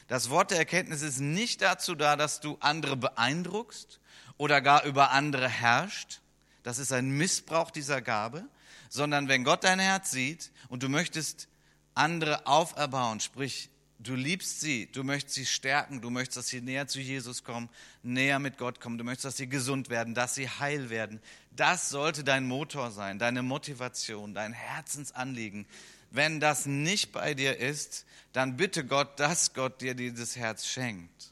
[0.08, 4.02] Das Wort der Erkenntnis ist nicht dazu da, dass du andere beeindruckst
[4.38, 6.20] oder gar über andere herrscht.
[6.64, 8.46] Das ist ein Missbrauch dieser Gabe,
[8.90, 11.48] sondern wenn Gott dein Herz sieht und du möchtest
[11.94, 13.70] andere auferbauen, sprich
[14.04, 17.70] Du liebst sie, du möchtest sie stärken, du möchtest, dass sie näher zu Jesus kommen,
[18.02, 21.22] näher mit Gott kommen, du möchtest, dass sie gesund werden, dass sie heil werden.
[21.52, 25.66] Das sollte dein Motor sein, deine Motivation, dein Herzensanliegen.
[26.12, 31.32] Wenn das nicht bei dir ist, dann bitte Gott, dass Gott dir dieses Herz schenkt.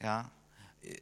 [0.00, 0.30] Ja,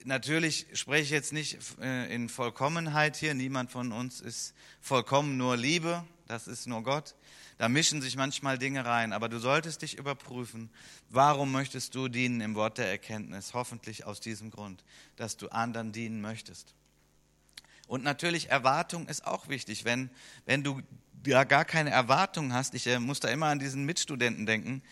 [0.04, 3.34] natürlich spreche ich jetzt nicht äh, in Vollkommenheit hier.
[3.34, 6.04] Niemand von uns ist vollkommen, nur Liebe.
[6.26, 7.14] Das ist nur Gott.
[7.64, 10.68] Da mischen sich manchmal Dinge rein, aber du solltest dich überprüfen,
[11.08, 13.54] warum möchtest du dienen im Wort der Erkenntnis?
[13.54, 14.84] Hoffentlich aus diesem Grund,
[15.16, 16.74] dass du anderen dienen möchtest.
[17.86, 19.86] Und natürlich Erwartung ist auch wichtig.
[19.86, 20.10] Wenn,
[20.44, 20.82] wenn du
[21.24, 24.82] ja gar keine Erwartung hast, ich äh, muss da immer an diesen Mitstudenten denken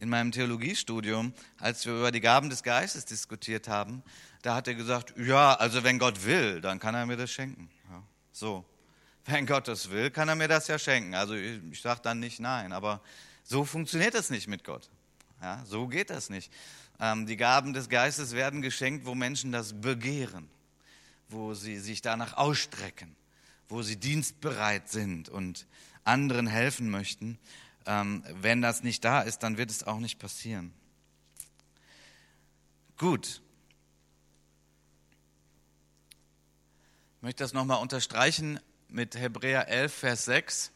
[0.00, 4.02] in meinem Theologiestudium, als wir über die Gaben des Geistes diskutiert haben,
[4.40, 7.68] da hat er gesagt, ja, also wenn Gott will, dann kann er mir das schenken.
[7.90, 8.64] Ja, so.
[9.24, 11.14] Wenn Gott das will, kann er mir das ja schenken.
[11.14, 13.00] Also ich, ich sage dann nicht nein, aber
[13.44, 14.90] so funktioniert das nicht mit Gott.
[15.40, 16.52] Ja, so geht das nicht.
[17.00, 20.48] Ähm, die Gaben des Geistes werden geschenkt, wo Menschen das begehren,
[21.28, 23.16] wo sie sich danach ausstrecken,
[23.68, 25.66] wo sie dienstbereit sind und
[26.04, 27.38] anderen helfen möchten.
[27.86, 30.72] Ähm, wenn das nicht da ist, dann wird es auch nicht passieren.
[32.96, 33.40] Gut.
[37.16, 38.60] Ich möchte das nochmal unterstreichen
[38.92, 40.70] mit Hebräer 11, Vers 6.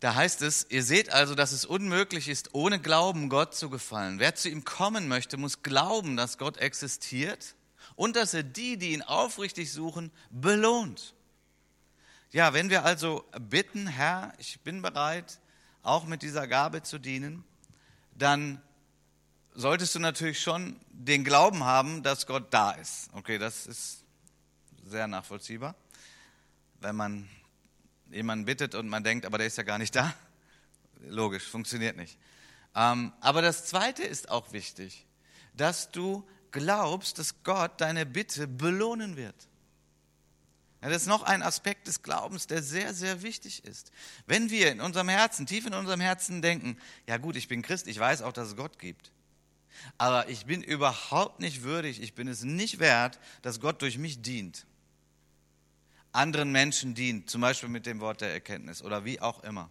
[0.00, 4.18] Da heißt es, ihr seht also, dass es unmöglich ist, ohne Glauben Gott zu gefallen.
[4.18, 7.54] Wer zu ihm kommen möchte, muss glauben, dass Gott existiert
[7.94, 11.14] und dass er die, die ihn aufrichtig suchen, belohnt.
[12.32, 15.38] Ja, wenn wir also bitten, Herr, ich bin bereit,
[15.82, 17.44] auch mit dieser Gabe zu dienen,
[18.16, 18.60] dann
[19.54, 23.08] solltest du natürlich schon den Glauben haben, dass Gott da ist.
[23.12, 24.04] Okay, das ist
[24.84, 25.76] sehr nachvollziehbar.
[26.82, 27.28] Wenn man
[28.10, 30.12] jemanden bittet und man denkt, aber der ist ja gar nicht da.
[31.06, 32.18] Logisch, funktioniert nicht.
[32.74, 35.06] Ähm, aber das Zweite ist auch wichtig,
[35.54, 39.48] dass du glaubst, dass Gott deine Bitte belohnen wird.
[40.82, 43.92] Ja, das ist noch ein Aspekt des Glaubens, der sehr, sehr wichtig ist.
[44.26, 47.86] Wenn wir in unserem Herzen, tief in unserem Herzen denken, ja gut, ich bin Christ,
[47.86, 49.12] ich weiß auch, dass es Gott gibt,
[49.98, 54.22] aber ich bin überhaupt nicht würdig, ich bin es nicht wert, dass Gott durch mich
[54.22, 54.66] dient,
[56.12, 59.70] anderen Menschen dient, zum Beispiel mit dem Wort der Erkenntnis oder wie auch immer.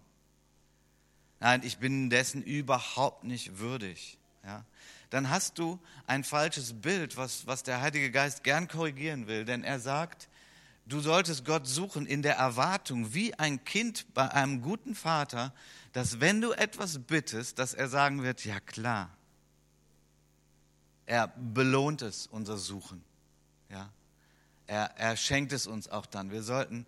[1.39, 4.17] Nein, ich bin dessen überhaupt nicht würdig.
[4.43, 4.65] Ja?
[5.09, 9.63] Dann hast du ein falsches Bild, was, was der Heilige Geist gern korrigieren will, denn
[9.63, 10.29] er sagt,
[10.91, 15.53] Du solltest Gott suchen in der Erwartung, wie ein Kind bei einem guten Vater,
[15.93, 19.09] dass wenn du etwas bittest, dass er sagen wird, ja klar.
[21.05, 23.03] Er belohnt es, unser Suchen.
[23.69, 23.89] Ja?
[24.71, 26.31] Er, er schenkt es uns auch dann.
[26.31, 26.85] Wir sollten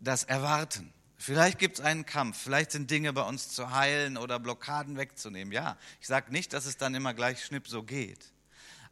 [0.00, 0.94] das erwarten.
[1.18, 5.52] Vielleicht gibt es einen Kampf, vielleicht sind Dinge bei uns zu heilen oder Blockaden wegzunehmen.
[5.52, 8.32] Ja, ich sage nicht, dass es dann immer gleich schnipp so geht.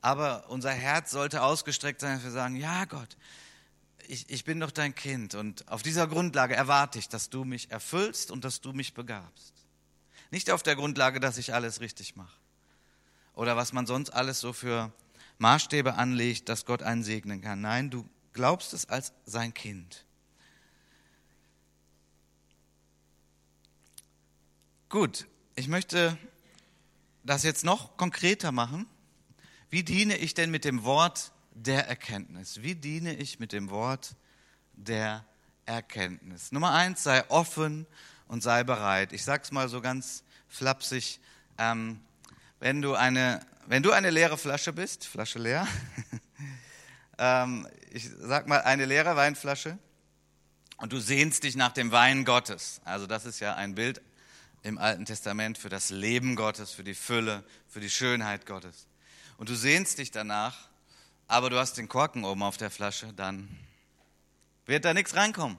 [0.03, 3.17] Aber unser Herz sollte ausgestreckt sein, dass wir sagen, ja Gott,
[4.07, 7.71] ich, ich bin doch dein Kind und auf dieser Grundlage erwarte ich, dass du mich
[7.71, 9.55] erfüllst und dass du mich begabst.
[10.31, 12.37] Nicht auf der Grundlage, dass ich alles richtig mache
[13.35, 14.93] oder was man sonst alles so für
[15.41, 17.61] Maßstäbe anlegt, dass Gott einen segnen kann.
[17.61, 20.05] Nein, du glaubst es als sein Kind.
[24.89, 26.17] Gut, ich möchte
[27.25, 28.87] das jetzt noch konkreter machen.
[29.71, 32.63] Wie diene ich denn mit dem Wort der Erkenntnis.
[32.63, 34.17] Wie diene ich mit dem Wort
[34.73, 35.25] der
[35.67, 36.53] Erkenntnis?
[36.53, 37.87] Nummer eins, sei offen
[38.29, 39.13] und sei bereit.
[39.13, 41.21] Ich sage es mal so ganz flapsig.
[41.59, 42.01] Ähm,
[42.59, 45.67] wenn, du eine, wenn du eine leere Flasche bist, Flasche leer,
[47.19, 49.79] ähm, ich sag mal eine leere Weinflasche
[50.77, 52.81] und du sehnst dich nach dem Wein Gottes.
[52.85, 54.03] Also das ist ja ein Bild
[54.63, 58.87] im Alten Testament für das Leben Gottes, für die Fülle, für die Schönheit Gottes.
[59.39, 60.71] Und du sehnst dich danach
[61.31, 63.49] aber du hast den Korken oben auf der Flasche, dann
[64.67, 65.59] wird da nichts reinkommen.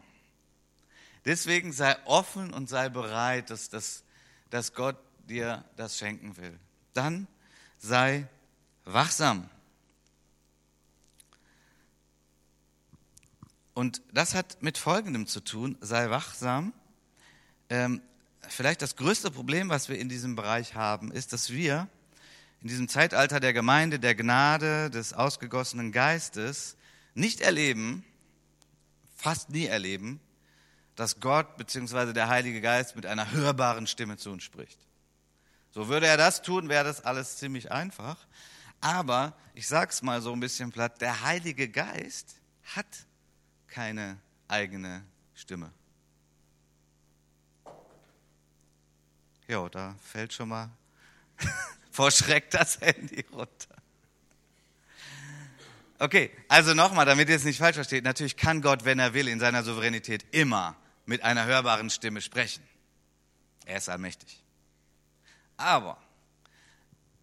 [1.24, 4.04] Deswegen sei offen und sei bereit, dass, dass,
[4.50, 4.98] dass Gott
[5.30, 6.60] dir das schenken will.
[6.94, 7.26] Dann
[7.82, 8.28] sei
[8.86, 9.50] wachsam.
[13.74, 16.74] Und das hat mit Folgendem zu tun, sei wachsam.
[17.70, 18.02] Ähm,
[18.48, 21.88] vielleicht das größte Problem, was wir in diesem Bereich haben, ist, dass wir
[22.62, 26.76] in diesem Zeitalter der Gemeinde, der Gnade, des ausgegossenen Geistes
[27.16, 28.06] nicht erleben,
[29.16, 30.20] fast nie erleben,
[30.96, 32.14] dass Gott bzw.
[32.14, 34.80] der Heilige Geist mit einer hörbaren Stimme zu uns spricht.
[35.72, 38.18] So würde er das tun, wäre das alles ziemlich einfach.
[38.82, 42.36] Aber ich sage es mal so ein bisschen platt, der Heilige Geist
[42.76, 42.88] hat
[43.68, 45.04] keine eigene
[45.34, 45.72] Stimme.
[49.48, 50.70] Jo, da fällt schon mal
[51.92, 53.76] vor Schreck das Handy runter.
[56.00, 58.04] Okay, also nochmal, damit ihr es nicht falsch versteht.
[58.04, 62.64] Natürlich kann Gott, wenn er will, in seiner Souveränität immer mit einer hörbaren Stimme sprechen.
[63.66, 64.41] Er ist allmächtig.
[65.62, 65.98] Aber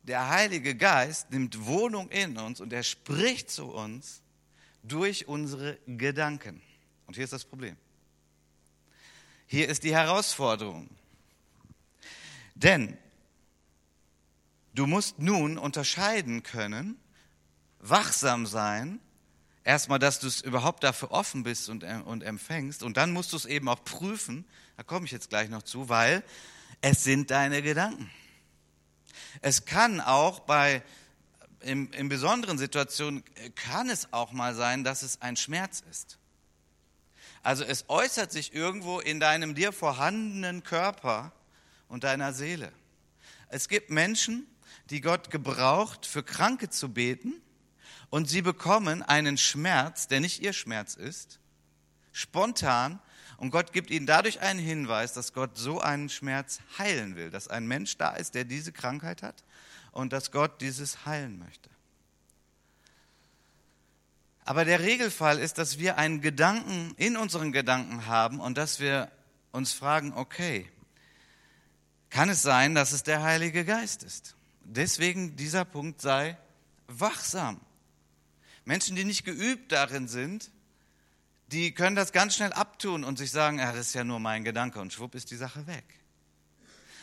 [0.03, 4.23] der Heilige Geist nimmt Wohnung in uns und er spricht zu uns
[4.83, 6.63] durch unsere Gedanken.
[7.07, 7.77] Und hier ist das Problem.
[9.47, 10.89] Hier ist die Herausforderung.
[12.55, 12.99] Denn
[14.79, 16.97] Du musst nun unterscheiden können,
[17.81, 19.01] wachsam sein,
[19.65, 23.33] erstmal, dass du es überhaupt dafür offen bist und, äh, und empfängst, und dann musst
[23.33, 24.45] du es eben auch prüfen,
[24.77, 26.23] da komme ich jetzt gleich noch zu, weil
[26.81, 28.09] es sind deine Gedanken.
[29.41, 30.83] Es kann auch bei,
[31.61, 36.19] in, in besonderen Situationen, kann es auch mal sein, dass es ein Schmerz ist.
[37.43, 41.33] Also es äußert sich irgendwo in deinem dir vorhandenen Körper
[41.89, 42.73] und deiner Seele.
[43.49, 44.47] Es gibt Menschen,
[44.91, 47.35] die Gott gebraucht, für Kranke zu beten
[48.11, 51.39] und sie bekommen einen Schmerz, der nicht ihr Schmerz ist,
[52.13, 53.01] spontan
[53.39, 57.47] und Gott gibt ihnen dadurch einen Hinweis, dass Gott so einen Schmerz heilen will, dass
[57.47, 59.45] ein Mensch da ist, der diese Krankheit hat
[59.93, 61.71] und dass Gott dieses heilen möchte.
[64.45, 69.11] Aber der Regelfall ist, dass wir einen Gedanken in unseren Gedanken haben und dass wir
[69.53, 70.69] uns fragen, okay,
[72.11, 74.35] kann es sein, dass es der Heilige Geist ist?
[74.65, 76.37] Deswegen dieser Punkt sei
[76.89, 77.61] wachsam.
[78.65, 80.51] Menschen, die nicht geübt darin sind,
[81.49, 84.45] die können das ganz schnell abtun und sich sagen, ja, das ist ja nur mein
[84.45, 85.85] Gedanke und schwupp ist die Sache weg.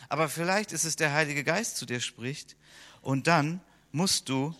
[0.08, 2.56] Aber vielleicht ist es der Heilige Geist, zu dir spricht
[3.00, 4.54] und dann musst du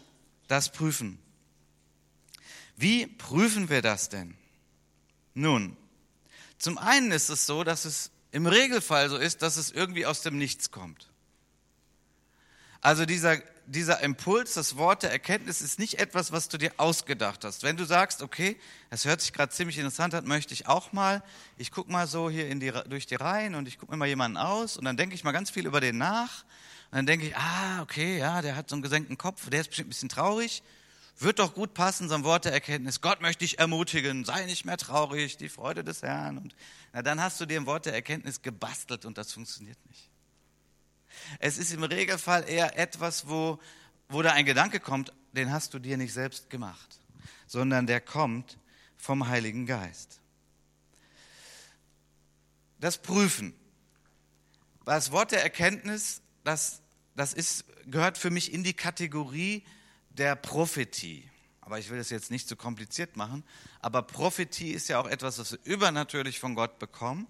[0.49, 1.19] das prüfen.
[2.77, 4.37] Wie prüfen wir das denn?
[5.35, 5.77] Nun,
[6.59, 10.23] zum einen ist es so, dass es im Regelfall so ist, dass es irgendwie aus
[10.23, 11.11] dem Nichts kommt.
[12.81, 17.45] Also dieser, dieser Impuls, das Wort der Erkenntnis ist nicht etwas, was du dir ausgedacht
[17.45, 17.63] hast.
[17.63, 18.57] Wenn du sagst, okay,
[18.91, 21.23] das hört sich gerade ziemlich interessant an, möchte ich auch mal,
[21.57, 24.37] ich gucke mal so hier die, durch die Reihen und ich gucke mir mal jemanden
[24.37, 26.45] aus und dann denke ich mal ganz viel über den nach
[26.91, 29.69] und dann denke ich, ah, okay, ja, der hat so einen gesenkten Kopf, der ist
[29.69, 30.63] bestimmt ein bisschen traurig,
[31.19, 33.01] wird doch gut passen, so ein Wort der Erkenntnis.
[33.01, 36.39] Gott möchte dich ermutigen, sei nicht mehr traurig, die Freude des Herrn.
[36.39, 36.55] Und
[36.93, 40.11] na, dann hast du dir ein Wort der Erkenntnis gebastelt und das funktioniert nicht.
[41.39, 43.59] Es ist im Regelfall eher etwas, wo,
[44.09, 47.01] wo da ein Gedanke kommt, den hast du dir nicht selbst gemacht,
[47.47, 48.59] sondern der kommt
[48.97, 50.21] vom Heiligen Geist.
[52.81, 53.55] Das Prüfen.
[54.85, 56.81] Das Wort der Erkenntnis, das,
[57.17, 59.65] das ist, gehört für mich in die Kategorie
[60.11, 61.29] der Prophetie.
[61.61, 63.43] Aber ich will es jetzt nicht zu kompliziert machen.
[63.81, 67.27] Aber Prophetie ist ja auch etwas, was wir übernatürlich von Gott bekommen.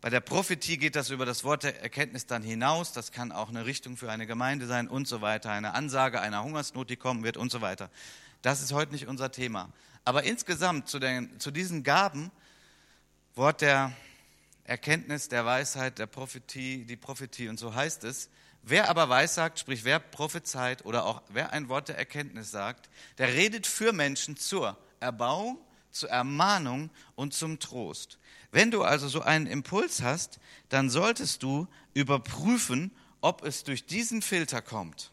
[0.00, 2.92] Bei der Prophetie geht das über das Wort der Erkenntnis dann hinaus.
[2.92, 5.50] Das kann auch eine Richtung für eine Gemeinde sein und so weiter.
[5.50, 7.90] Eine Ansage einer Hungersnot, die kommen wird und so weiter.
[8.42, 9.72] Das ist heute nicht unser Thema.
[10.04, 12.30] Aber insgesamt zu, den, zu diesen Gaben,
[13.34, 13.92] Wort der
[14.64, 18.30] Erkenntnis, der Weisheit, der Prophetie, die Prophetie und so heißt es,
[18.68, 23.32] Wer aber weissagt, sprich wer prophezeit oder auch wer ein Wort der Erkenntnis sagt, der
[23.32, 25.60] redet für Menschen zur Erbauung,
[25.92, 28.18] zur Ermahnung und zum Trost.
[28.56, 30.40] Wenn du also so einen Impuls hast,
[30.70, 32.90] dann solltest du überprüfen,
[33.20, 35.12] ob es durch diesen Filter kommt.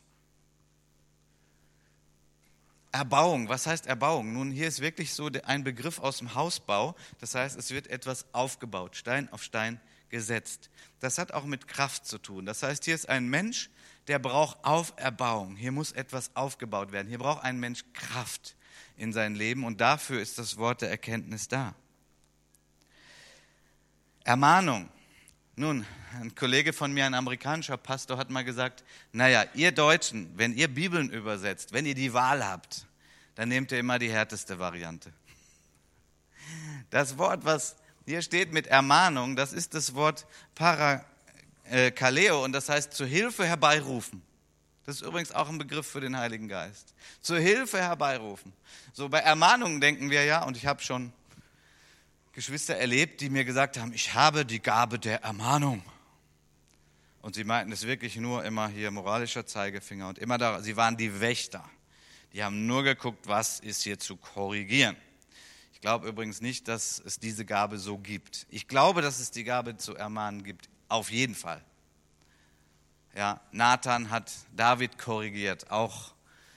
[2.94, 4.32] Erbauung, was heißt Erbauung?
[4.32, 6.96] Nun, hier ist wirklich so ein Begriff aus dem Hausbau.
[7.20, 10.70] Das heißt, es wird etwas aufgebaut, Stein auf Stein gesetzt.
[11.02, 12.46] Das hat auch mit Kraft zu tun.
[12.46, 13.70] Das heißt, hier ist ein Mensch,
[14.08, 15.58] der braucht Auferbauung.
[15.58, 17.10] Hier muss etwas aufgebaut werden.
[17.10, 18.56] Hier braucht ein Mensch Kraft
[18.96, 21.76] in sein Leben und dafür ist das Wort der Erkenntnis da.
[24.24, 24.90] Ermahnung.
[25.56, 25.86] Nun,
[26.20, 30.68] ein Kollege von mir, ein amerikanischer Pastor, hat mal gesagt, naja, ihr Deutschen, wenn ihr
[30.68, 32.88] Bibeln übersetzt, wenn ihr die Wahl habt,
[33.36, 35.12] dann nehmt ihr immer die härteste Variante.
[36.90, 42.94] Das Wort, was hier steht mit Ermahnung, das ist das Wort Parakaleo und das heißt
[42.94, 44.22] zu Hilfe herbeirufen.
[44.86, 46.94] Das ist übrigens auch ein Begriff für den Heiligen Geist.
[47.22, 48.54] Zur Hilfe herbeirufen.
[48.92, 51.14] So bei Ermahnungen denken wir ja, und ich habe schon
[52.34, 55.84] Geschwister erlebt, die mir gesagt haben, ich habe die Gabe der Ermahnung.
[57.22, 60.98] Und sie meinten es wirklich nur immer hier moralischer Zeigefinger und immer da, sie waren
[60.98, 61.64] die Wächter.
[62.34, 64.98] Die haben nur geguckt, was ist hier zu korrigieren
[65.84, 68.48] glaube übrigens nicht, dass es diese Gabe so gibt.
[68.50, 71.62] Ich glaube, dass es die Gabe zu ermahnen gibt, auf jeden Fall.
[73.18, 76.13] Ja, Nathan hat David korrigiert, auch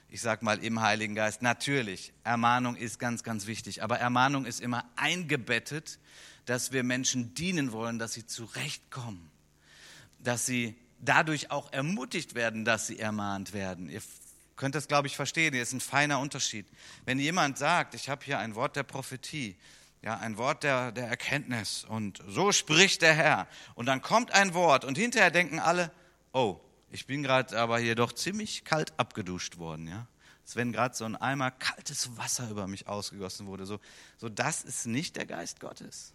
[0.09, 1.43] ich sag mal im Heiligen Geist.
[1.43, 5.99] Natürlich, Ermahnung ist ganz, ganz wichtig, aber Ermahnung ist immer eingebettet,
[6.45, 9.31] dass wir Menschen dienen wollen, dass sie zurechtkommen,
[10.21, 13.89] dass sie dadurch auch ermutigt werden, dass sie ermahnt werden.
[13.89, 14.01] Ihr
[14.55, 15.53] könnt das, glaube ich, verstehen.
[15.53, 16.67] Hier ist ein feiner Unterschied.
[17.05, 19.57] Wenn jemand sagt, ich habe hier ein Wort der Prophetie,
[20.03, 23.49] ja, ein Wort der, der Erkenntnis und so spricht der Herr.
[23.75, 25.91] Und dann kommt ein Wort und hinterher denken alle,
[26.33, 30.07] oh, ich bin gerade aber hier doch ziemlich kalt abgeduscht worden, ja.
[30.43, 33.67] Als wenn gerade so ein Eimer kaltes Wasser über mich ausgegossen wurde.
[33.67, 33.81] So,
[34.17, 36.13] so, das ist nicht der Geist Gottes.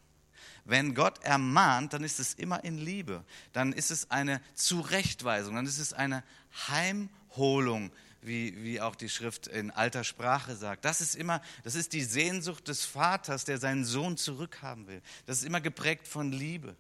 [0.63, 3.25] Wenn Gott ermahnt, dann ist es immer in Liebe.
[3.51, 6.23] Dann ist es eine Zurechtweisung, dann ist es eine
[6.69, 10.86] Heimholung wie, wie auch die Schrift in alter Sprache sagt.
[10.86, 15.01] Das ist immer, das ist die Sehnsucht des Vaters, der seinen Sohn zurückhaben will.
[15.25, 16.75] Das ist immer geprägt von Liebe.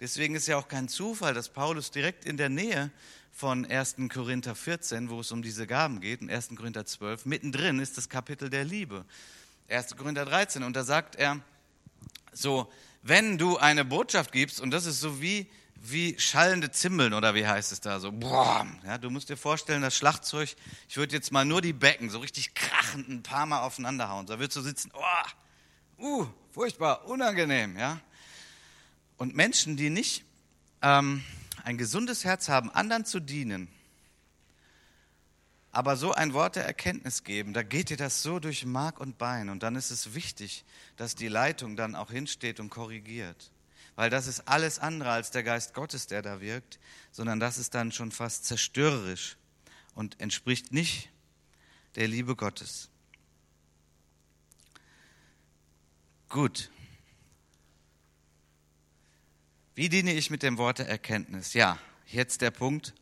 [0.00, 2.90] Deswegen ist ja auch kein Zufall, dass Paulus direkt in der Nähe
[3.30, 3.96] von 1.
[4.12, 6.56] Korinther 14, wo es um diese Gaben geht, in 1.
[6.56, 9.04] Korinther 12, mittendrin ist das Kapitel der Liebe.
[9.68, 9.96] 1.
[9.96, 11.40] Korinther 13, und da sagt er
[12.32, 12.70] so,
[13.02, 15.46] wenn du eine Botschaft gibst, und das ist so wie
[15.82, 18.12] wie schallende Zimbeln oder wie heißt es da so.
[18.12, 20.54] Boah, ja, du musst dir vorstellen, das Schlagzeug,
[20.88, 24.26] ich würde jetzt mal nur die Becken so richtig krachend ein paar Mal aufeinander hauen.
[24.26, 27.98] Da würdest du sitzen, oh, uh, furchtbar, unangenehm, ja.
[29.20, 30.24] Und Menschen, die nicht
[30.80, 31.22] ähm,
[31.62, 33.68] ein gesundes Herz haben, anderen zu dienen,
[35.72, 39.18] aber so ein Wort der Erkenntnis geben, da geht dir das so durch Mark und
[39.18, 39.50] Bein.
[39.50, 40.64] Und dann ist es wichtig,
[40.96, 43.50] dass die Leitung dann auch hinsteht und korrigiert.
[43.94, 46.78] Weil das ist alles andere als der Geist Gottes, der da wirkt,
[47.12, 49.36] sondern das ist dann schon fast zerstörerisch
[49.94, 51.10] und entspricht nicht
[51.94, 52.88] der Liebe Gottes.
[56.30, 56.70] Gut,
[59.80, 61.54] wie diene ich mit dem Wort der Erkenntnis?
[61.54, 62.92] Ja, jetzt der Punkt.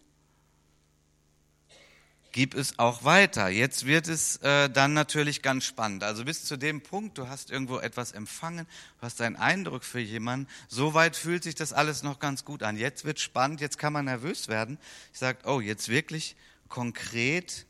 [2.30, 3.48] Gib es auch weiter.
[3.48, 6.04] Jetzt wird es äh, dann natürlich ganz spannend.
[6.04, 8.64] Also bis zu dem Punkt, du hast irgendwo etwas empfangen,
[9.00, 10.46] du hast einen Eindruck für jemanden.
[10.68, 12.76] Soweit fühlt sich das alles noch ganz gut an.
[12.76, 14.78] Jetzt wird spannend, jetzt kann man nervös werden.
[15.12, 16.36] Ich sage, oh, jetzt wirklich
[16.68, 17.66] konkret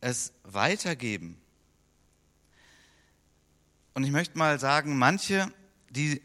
[0.00, 1.36] es weitergeben.
[3.94, 5.52] Und ich möchte mal sagen, manche,
[5.88, 6.22] die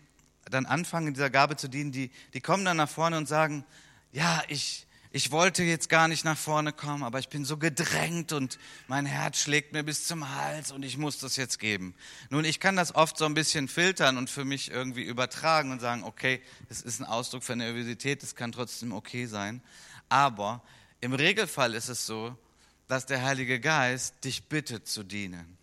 [0.50, 3.66] dann anfangen, in dieser Gabe zu dienen, die, die kommen dann nach vorne und sagen,
[4.12, 8.34] ja, ich, ich wollte jetzt gar nicht nach vorne kommen, aber ich bin so gedrängt
[8.34, 11.96] und mein Herz schlägt mir bis zum Hals und ich muss das jetzt geben.
[12.30, 15.80] Nun, ich kann das oft so ein bisschen filtern und für mich irgendwie übertragen und
[15.80, 19.62] sagen, okay, es ist ein Ausdruck für Nervosität, es kann trotzdem okay sein.
[20.10, 20.62] Aber
[21.02, 22.38] im Regelfall ist es so,
[22.88, 25.55] dass der Heilige Geist dich bittet zu dienen.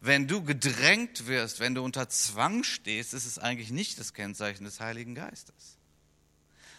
[0.00, 4.64] Wenn du gedrängt wirst, wenn du unter Zwang stehst, ist es eigentlich nicht das Kennzeichen
[4.64, 5.76] des Heiligen Geistes,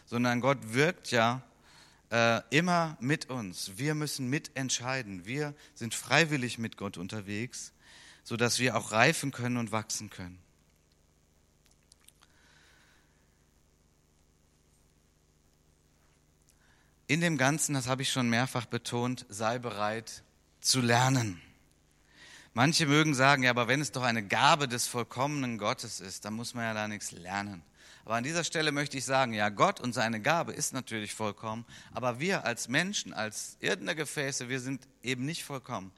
[0.07, 1.43] sondern Gott wirkt ja
[2.11, 3.78] äh, immer mit uns.
[3.78, 5.26] Wir müssen mitentscheiden.
[5.26, 7.74] Wir sind freiwillig mit Gott unterwegs,
[8.24, 10.39] sodass wir auch reifen können und wachsen können.
[17.05, 20.24] In dem Ganzen, das habe ich schon mehrfach betont, sei bereit
[20.59, 21.41] zu lernen.
[22.54, 26.34] Manche mögen sagen, ja, aber wenn es doch eine Gabe des vollkommenen Gottes ist, dann
[26.34, 27.64] muss man ja da nichts lernen.
[28.04, 31.66] Aber an dieser Stelle möchte ich sagen, ja, Gott und seine Gabe ist natürlich vollkommen,
[31.93, 35.93] aber wir als Menschen, als irdene Gefäße, wir sind eben nicht vollkommen.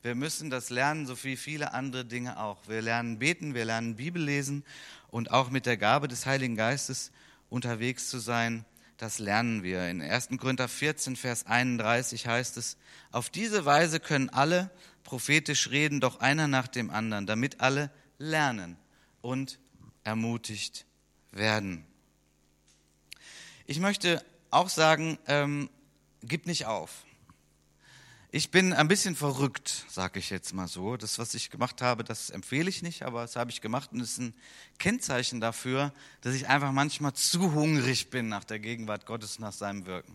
[0.00, 2.68] Wir müssen das lernen, so wie viele andere Dinge auch.
[2.68, 4.64] Wir lernen beten, wir lernen Bibel lesen
[5.10, 7.10] und auch mit der Gabe des Heiligen Geistes
[7.50, 8.64] unterwegs zu sein,
[8.98, 9.88] das lernen wir.
[9.88, 10.28] In 1.
[10.38, 12.76] Korinther 14, Vers 31 heißt es,
[13.10, 14.70] auf diese Weise können alle
[15.04, 18.76] prophetisch reden, doch einer nach dem anderen, damit alle lernen
[19.22, 19.58] und
[20.04, 20.84] ermutigt
[21.30, 21.86] werden.
[23.66, 25.70] Ich möchte auch sagen, ähm,
[26.22, 27.04] gib nicht auf.
[28.30, 30.98] Ich bin ein bisschen verrückt, sage ich jetzt mal so.
[30.98, 34.00] Das, was ich gemacht habe, das empfehle ich nicht, aber das habe ich gemacht und
[34.00, 34.34] es ist ein
[34.78, 39.86] Kennzeichen dafür, dass ich einfach manchmal zu hungrig bin nach der Gegenwart Gottes, nach seinem
[39.86, 40.14] Wirken.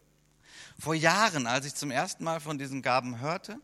[0.78, 3.60] Vor Jahren, als ich zum ersten Mal von diesen Gaben hörte,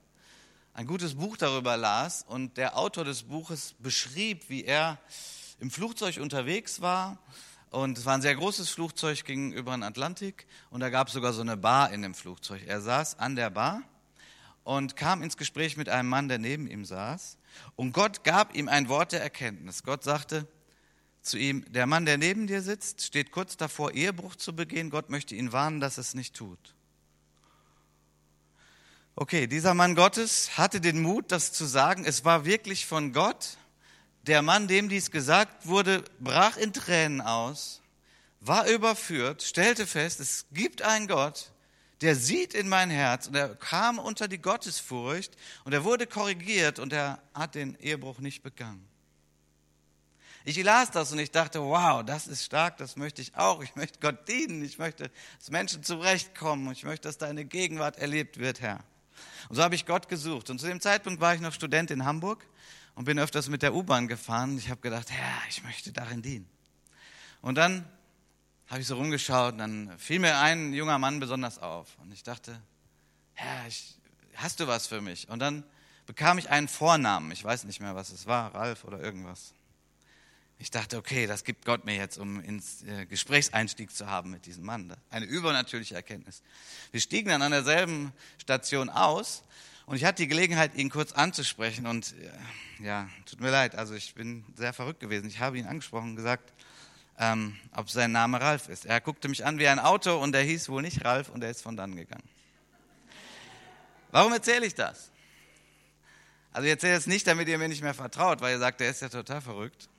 [0.73, 4.97] ein gutes Buch darüber las und der Autor des Buches beschrieb, wie er
[5.59, 7.19] im Flugzeug unterwegs war
[7.69, 11.33] und es war ein sehr großes Flugzeug gegenüber dem Atlantik und da gab es sogar
[11.33, 12.63] so eine Bar in dem Flugzeug.
[12.65, 13.83] Er saß an der Bar
[14.69, 17.39] und kam ins Gespräch mit einem Mann, der neben ihm saß
[17.75, 19.81] und Gott gab ihm ein Wort der Erkenntnis.
[19.81, 20.47] Gott sagte
[21.23, 24.91] zu ihm, der Mann, der neben dir sitzt, steht kurz davor, Ehebruch zu begehen.
[24.91, 26.75] Gott möchte ihn warnen, dass es nicht tut.
[29.15, 32.05] Okay, dieser Mann Gottes hatte den Mut, das zu sagen.
[32.05, 33.57] Es war wirklich von Gott.
[34.27, 37.81] Der Mann, dem dies gesagt wurde, brach in Tränen aus,
[38.39, 41.51] war überführt, stellte fest, es gibt einen Gott,
[42.01, 45.35] der sieht in mein Herz und er kam unter die Gottesfurcht
[45.65, 48.89] und er wurde korrigiert und er hat den Ehebruch nicht begangen.
[50.45, 53.61] Ich las das und ich dachte, wow, das ist stark, das möchte ich auch.
[53.61, 58.39] Ich möchte Gott dienen, ich möchte, dass Menschen zurechtkommen, ich möchte, dass deine Gegenwart erlebt
[58.39, 58.79] wird, Herr.
[59.49, 60.49] Und so habe ich Gott gesucht.
[60.49, 62.45] Und zu dem Zeitpunkt war ich noch Student in Hamburg
[62.95, 64.57] und bin öfters mit der U-Bahn gefahren.
[64.57, 66.49] Ich habe gedacht, ja, ich möchte darin dienen.
[67.41, 67.85] Und dann
[68.69, 71.87] habe ich so rumgeschaut und dann fiel mir ein junger Mann besonders auf.
[71.97, 72.61] Und ich dachte,
[73.37, 73.95] ja, ich,
[74.35, 75.27] hast du was für mich?
[75.27, 75.63] Und dann
[76.05, 77.31] bekam ich einen Vornamen.
[77.31, 79.53] Ich weiß nicht mehr, was es war, Ralf oder irgendwas.
[80.59, 84.45] Ich dachte, okay, das gibt Gott mir jetzt, um ins äh, Gesprächseinstieg zu haben mit
[84.45, 84.93] diesem Mann.
[85.09, 86.43] Eine übernatürliche Erkenntnis.
[86.91, 89.43] Wir stiegen dann an derselben Station aus
[89.85, 92.13] und ich hatte die Gelegenheit, ihn kurz anzusprechen und
[92.79, 95.27] äh, ja, tut mir leid, also ich bin sehr verrückt gewesen.
[95.27, 96.53] Ich habe ihn angesprochen und gesagt,
[97.19, 98.85] ähm, ob sein Name Ralf ist.
[98.85, 101.51] Er guckte mich an wie ein Auto und er hieß wohl nicht Ralf und er
[101.51, 102.27] ist von dann gegangen.
[104.11, 105.11] Warum erzähle ich das?
[106.51, 108.89] Also ich erzähle es nicht, damit ihr mir nicht mehr vertraut, weil ihr sagt, er
[108.89, 109.89] ist ja total verrückt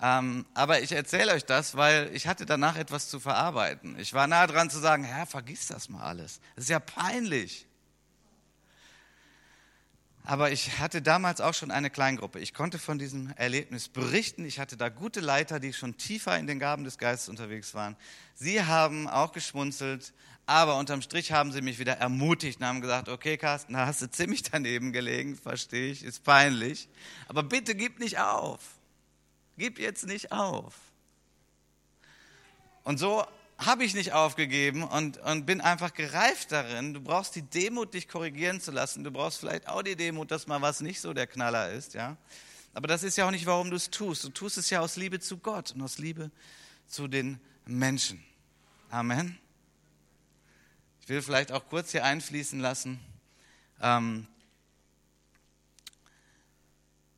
[0.00, 3.98] ähm, aber ich erzähle euch das, weil ich hatte danach etwas zu verarbeiten.
[3.98, 6.40] Ich war nah dran zu sagen, Herr, vergiss das mal alles.
[6.54, 7.66] Das ist ja peinlich.
[10.28, 12.38] Aber ich hatte damals auch schon eine Kleingruppe.
[12.38, 14.44] Ich konnte von diesem Erlebnis berichten.
[14.44, 17.96] Ich hatte da gute Leiter, die schon tiefer in den Gaben des Geistes unterwegs waren.
[18.34, 20.12] Sie haben auch geschmunzelt,
[20.44, 24.02] aber unterm Strich haben sie mich wieder ermutigt und haben gesagt, okay Carsten, da hast
[24.02, 26.90] du ziemlich daneben gelegen, verstehe ich, ist peinlich.
[27.28, 28.60] Aber bitte gib nicht auf.
[29.56, 30.74] Gib jetzt nicht auf.
[32.84, 33.24] Und so
[33.58, 36.94] habe ich nicht aufgegeben und, und bin einfach gereift darin.
[36.94, 39.02] Du brauchst die Demut, dich korrigieren zu lassen.
[39.02, 42.16] Du brauchst vielleicht auch die Demut, dass mal was nicht so der Knaller ist, ja.
[42.72, 44.22] Aber das ist ja auch nicht, warum du es tust.
[44.22, 46.30] Du tust es ja aus Liebe zu Gott und aus Liebe
[46.86, 48.22] zu den Menschen.
[48.90, 49.36] Amen.
[51.00, 53.00] Ich will vielleicht auch kurz hier einfließen lassen.
[53.80, 54.28] Ähm,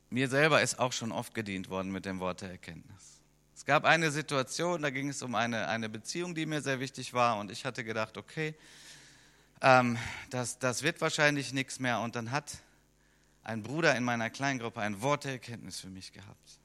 [0.09, 3.10] mir selber ist auch schon oft gedient worden mit dem Wort der Erkenntnis.
[3.61, 7.13] Es gab eine Situation, da ging es um eine, eine Beziehung, die mir sehr wichtig
[7.13, 8.55] war und ich hatte gedacht, okay,
[9.61, 9.99] ähm,
[10.31, 11.99] das, das wird wahrscheinlich nichts mehr.
[11.99, 12.57] Und dann hat
[13.43, 16.59] ein Bruder in meiner Kleingruppe ein Wort der Erkenntnis für mich gehabt.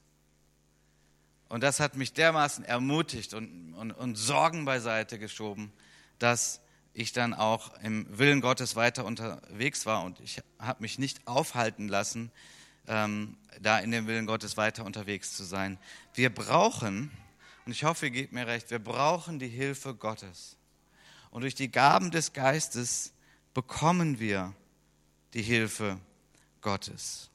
[1.49, 5.71] Und das hat mich dermaßen ermutigt und, und, und Sorgen beiseite geschoben,
[6.17, 6.61] dass
[6.93, 11.89] ich dann auch im Willen Gottes weiter unterwegs war und ich habe mich nicht aufhalten
[11.89, 12.31] lassen,
[12.87, 15.77] ähm, da in dem Willen Gottes weiter unterwegs zu sein.
[16.13, 17.11] Wir brauchen,
[17.65, 20.55] und ich hoffe, ihr gebt mir recht, wir brauchen die Hilfe Gottes.
[21.29, 23.13] Und durch die Gaben des Geistes
[23.53, 24.53] bekommen wir
[25.33, 25.99] die Hilfe
[26.61, 27.29] Gottes.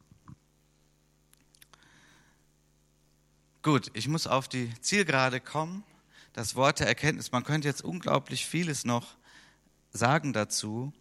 [3.62, 5.84] Gut, ich muss auf die Zielgerade kommen.
[6.32, 9.14] Das Wort der Erkenntnis, man könnte jetzt unglaublich vieles noch
[9.92, 10.92] sagen dazu.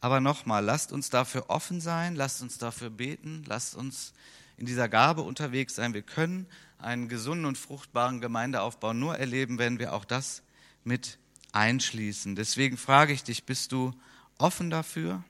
[0.00, 4.12] Aber nochmal, lasst uns dafür offen sein, lasst uns dafür beten, lasst uns
[4.56, 5.94] in dieser Gabe unterwegs sein.
[5.94, 6.46] Wir können
[6.78, 10.42] einen gesunden und fruchtbaren Gemeindeaufbau nur erleben, wenn wir auch das
[10.84, 11.18] mit
[11.52, 12.34] einschließen.
[12.36, 13.92] Deswegen frage ich dich, bist du
[14.38, 15.22] offen dafür?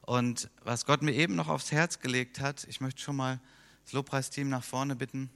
[0.00, 3.40] Und was Gott mir eben noch aufs Herz gelegt hat, ich möchte schon mal
[3.84, 5.30] das Lobpreisteam nach vorne bitten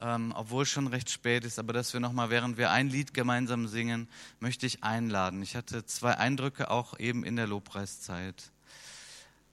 [0.00, 3.66] ähm, obwohl schon recht spät ist, aber dass wir nochmal, während wir ein Lied gemeinsam
[3.66, 4.08] singen,
[4.40, 5.42] möchte ich einladen.
[5.42, 8.52] Ich hatte zwei Eindrücke auch eben in der Lobpreiszeit.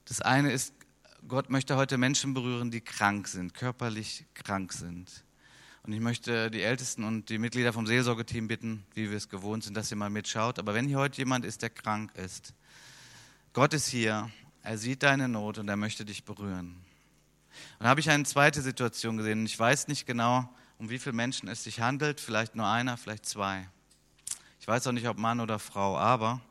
[0.05, 0.73] Das eine ist,
[1.27, 5.23] Gott möchte heute Menschen berühren, die krank sind, körperlich krank sind.
[5.83, 9.63] Und ich möchte die Ältesten und die Mitglieder vom Seelsorgeteam bitten, wie wir es gewohnt
[9.63, 10.59] sind, dass ihr mal mitschaut.
[10.59, 12.53] Aber wenn hier heute jemand ist, der krank ist,
[13.53, 14.29] Gott ist hier,
[14.63, 16.84] er sieht deine Not und er möchte dich berühren.
[17.79, 19.45] Und da habe ich eine zweite Situation gesehen.
[19.45, 22.19] Ich weiß nicht genau, um wie viele Menschen es sich handelt.
[22.19, 23.67] Vielleicht nur einer, vielleicht zwei.
[24.59, 25.97] Ich weiß auch nicht, ob Mann oder Frau.
[25.97, 26.41] Aber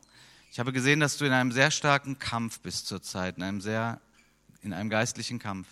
[0.53, 4.01] ich habe gesehen, dass du in einem sehr starken Kampf bist zurzeit, in einem sehr,
[4.63, 5.67] in einem geistlichen Kampf.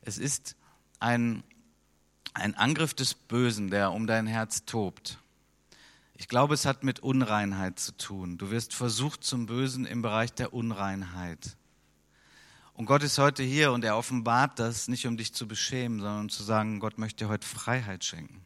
[0.00, 0.56] Es ist
[0.98, 1.42] ein,
[2.32, 5.18] ein Angriff des Bösen, der um dein Herz tobt.
[6.16, 8.38] Ich glaube, es hat mit Unreinheit zu tun.
[8.38, 11.56] Du wirst versucht zum Bösen im Bereich der Unreinheit.
[12.76, 16.22] Und Gott ist heute hier und er offenbart das nicht, um dich zu beschämen, sondern
[16.22, 18.44] um zu sagen, Gott möchte dir heute Freiheit schenken.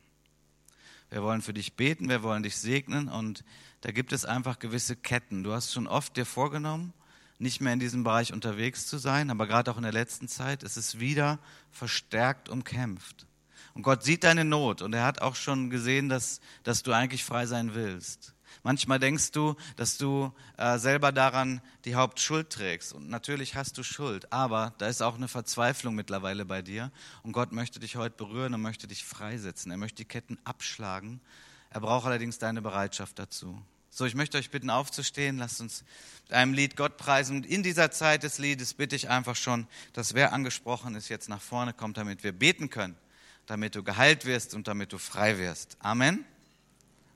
[1.09, 3.43] Wir wollen für dich beten, wir wollen dich segnen und
[3.81, 5.43] da gibt es einfach gewisse Ketten.
[5.43, 6.93] Du hast schon oft dir vorgenommen,
[7.39, 10.63] nicht mehr in diesem Bereich unterwegs zu sein, aber gerade auch in der letzten Zeit
[10.63, 11.39] ist es wieder
[11.71, 13.27] verstärkt umkämpft.
[13.73, 17.25] Und Gott sieht deine Not und er hat auch schon gesehen, dass, dass du eigentlich
[17.25, 18.35] frei sein willst.
[18.69, 22.93] Manchmal denkst du, dass du äh, selber daran die Hauptschuld trägst.
[22.93, 26.93] Und natürlich hast du Schuld, aber da ist auch eine Verzweiflung mittlerweile bei dir.
[27.23, 29.71] Und Gott möchte dich heute berühren und möchte dich freisetzen.
[29.71, 31.23] Er möchte die Ketten abschlagen.
[31.71, 33.59] Er braucht allerdings deine Bereitschaft dazu.
[33.89, 35.39] So, ich möchte euch bitten, aufzustehen.
[35.39, 35.83] Lasst uns
[36.25, 37.39] mit einem Lied Gott preisen.
[37.39, 41.31] Und in dieser Zeit des Liedes bitte ich einfach schon, dass wer angesprochen ist, jetzt
[41.31, 42.99] nach vorne kommt, damit wir beten können,
[43.47, 45.79] damit du geheilt wirst und damit du frei wirst.
[45.81, 46.27] Amen.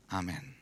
[0.08, 0.61] Amen.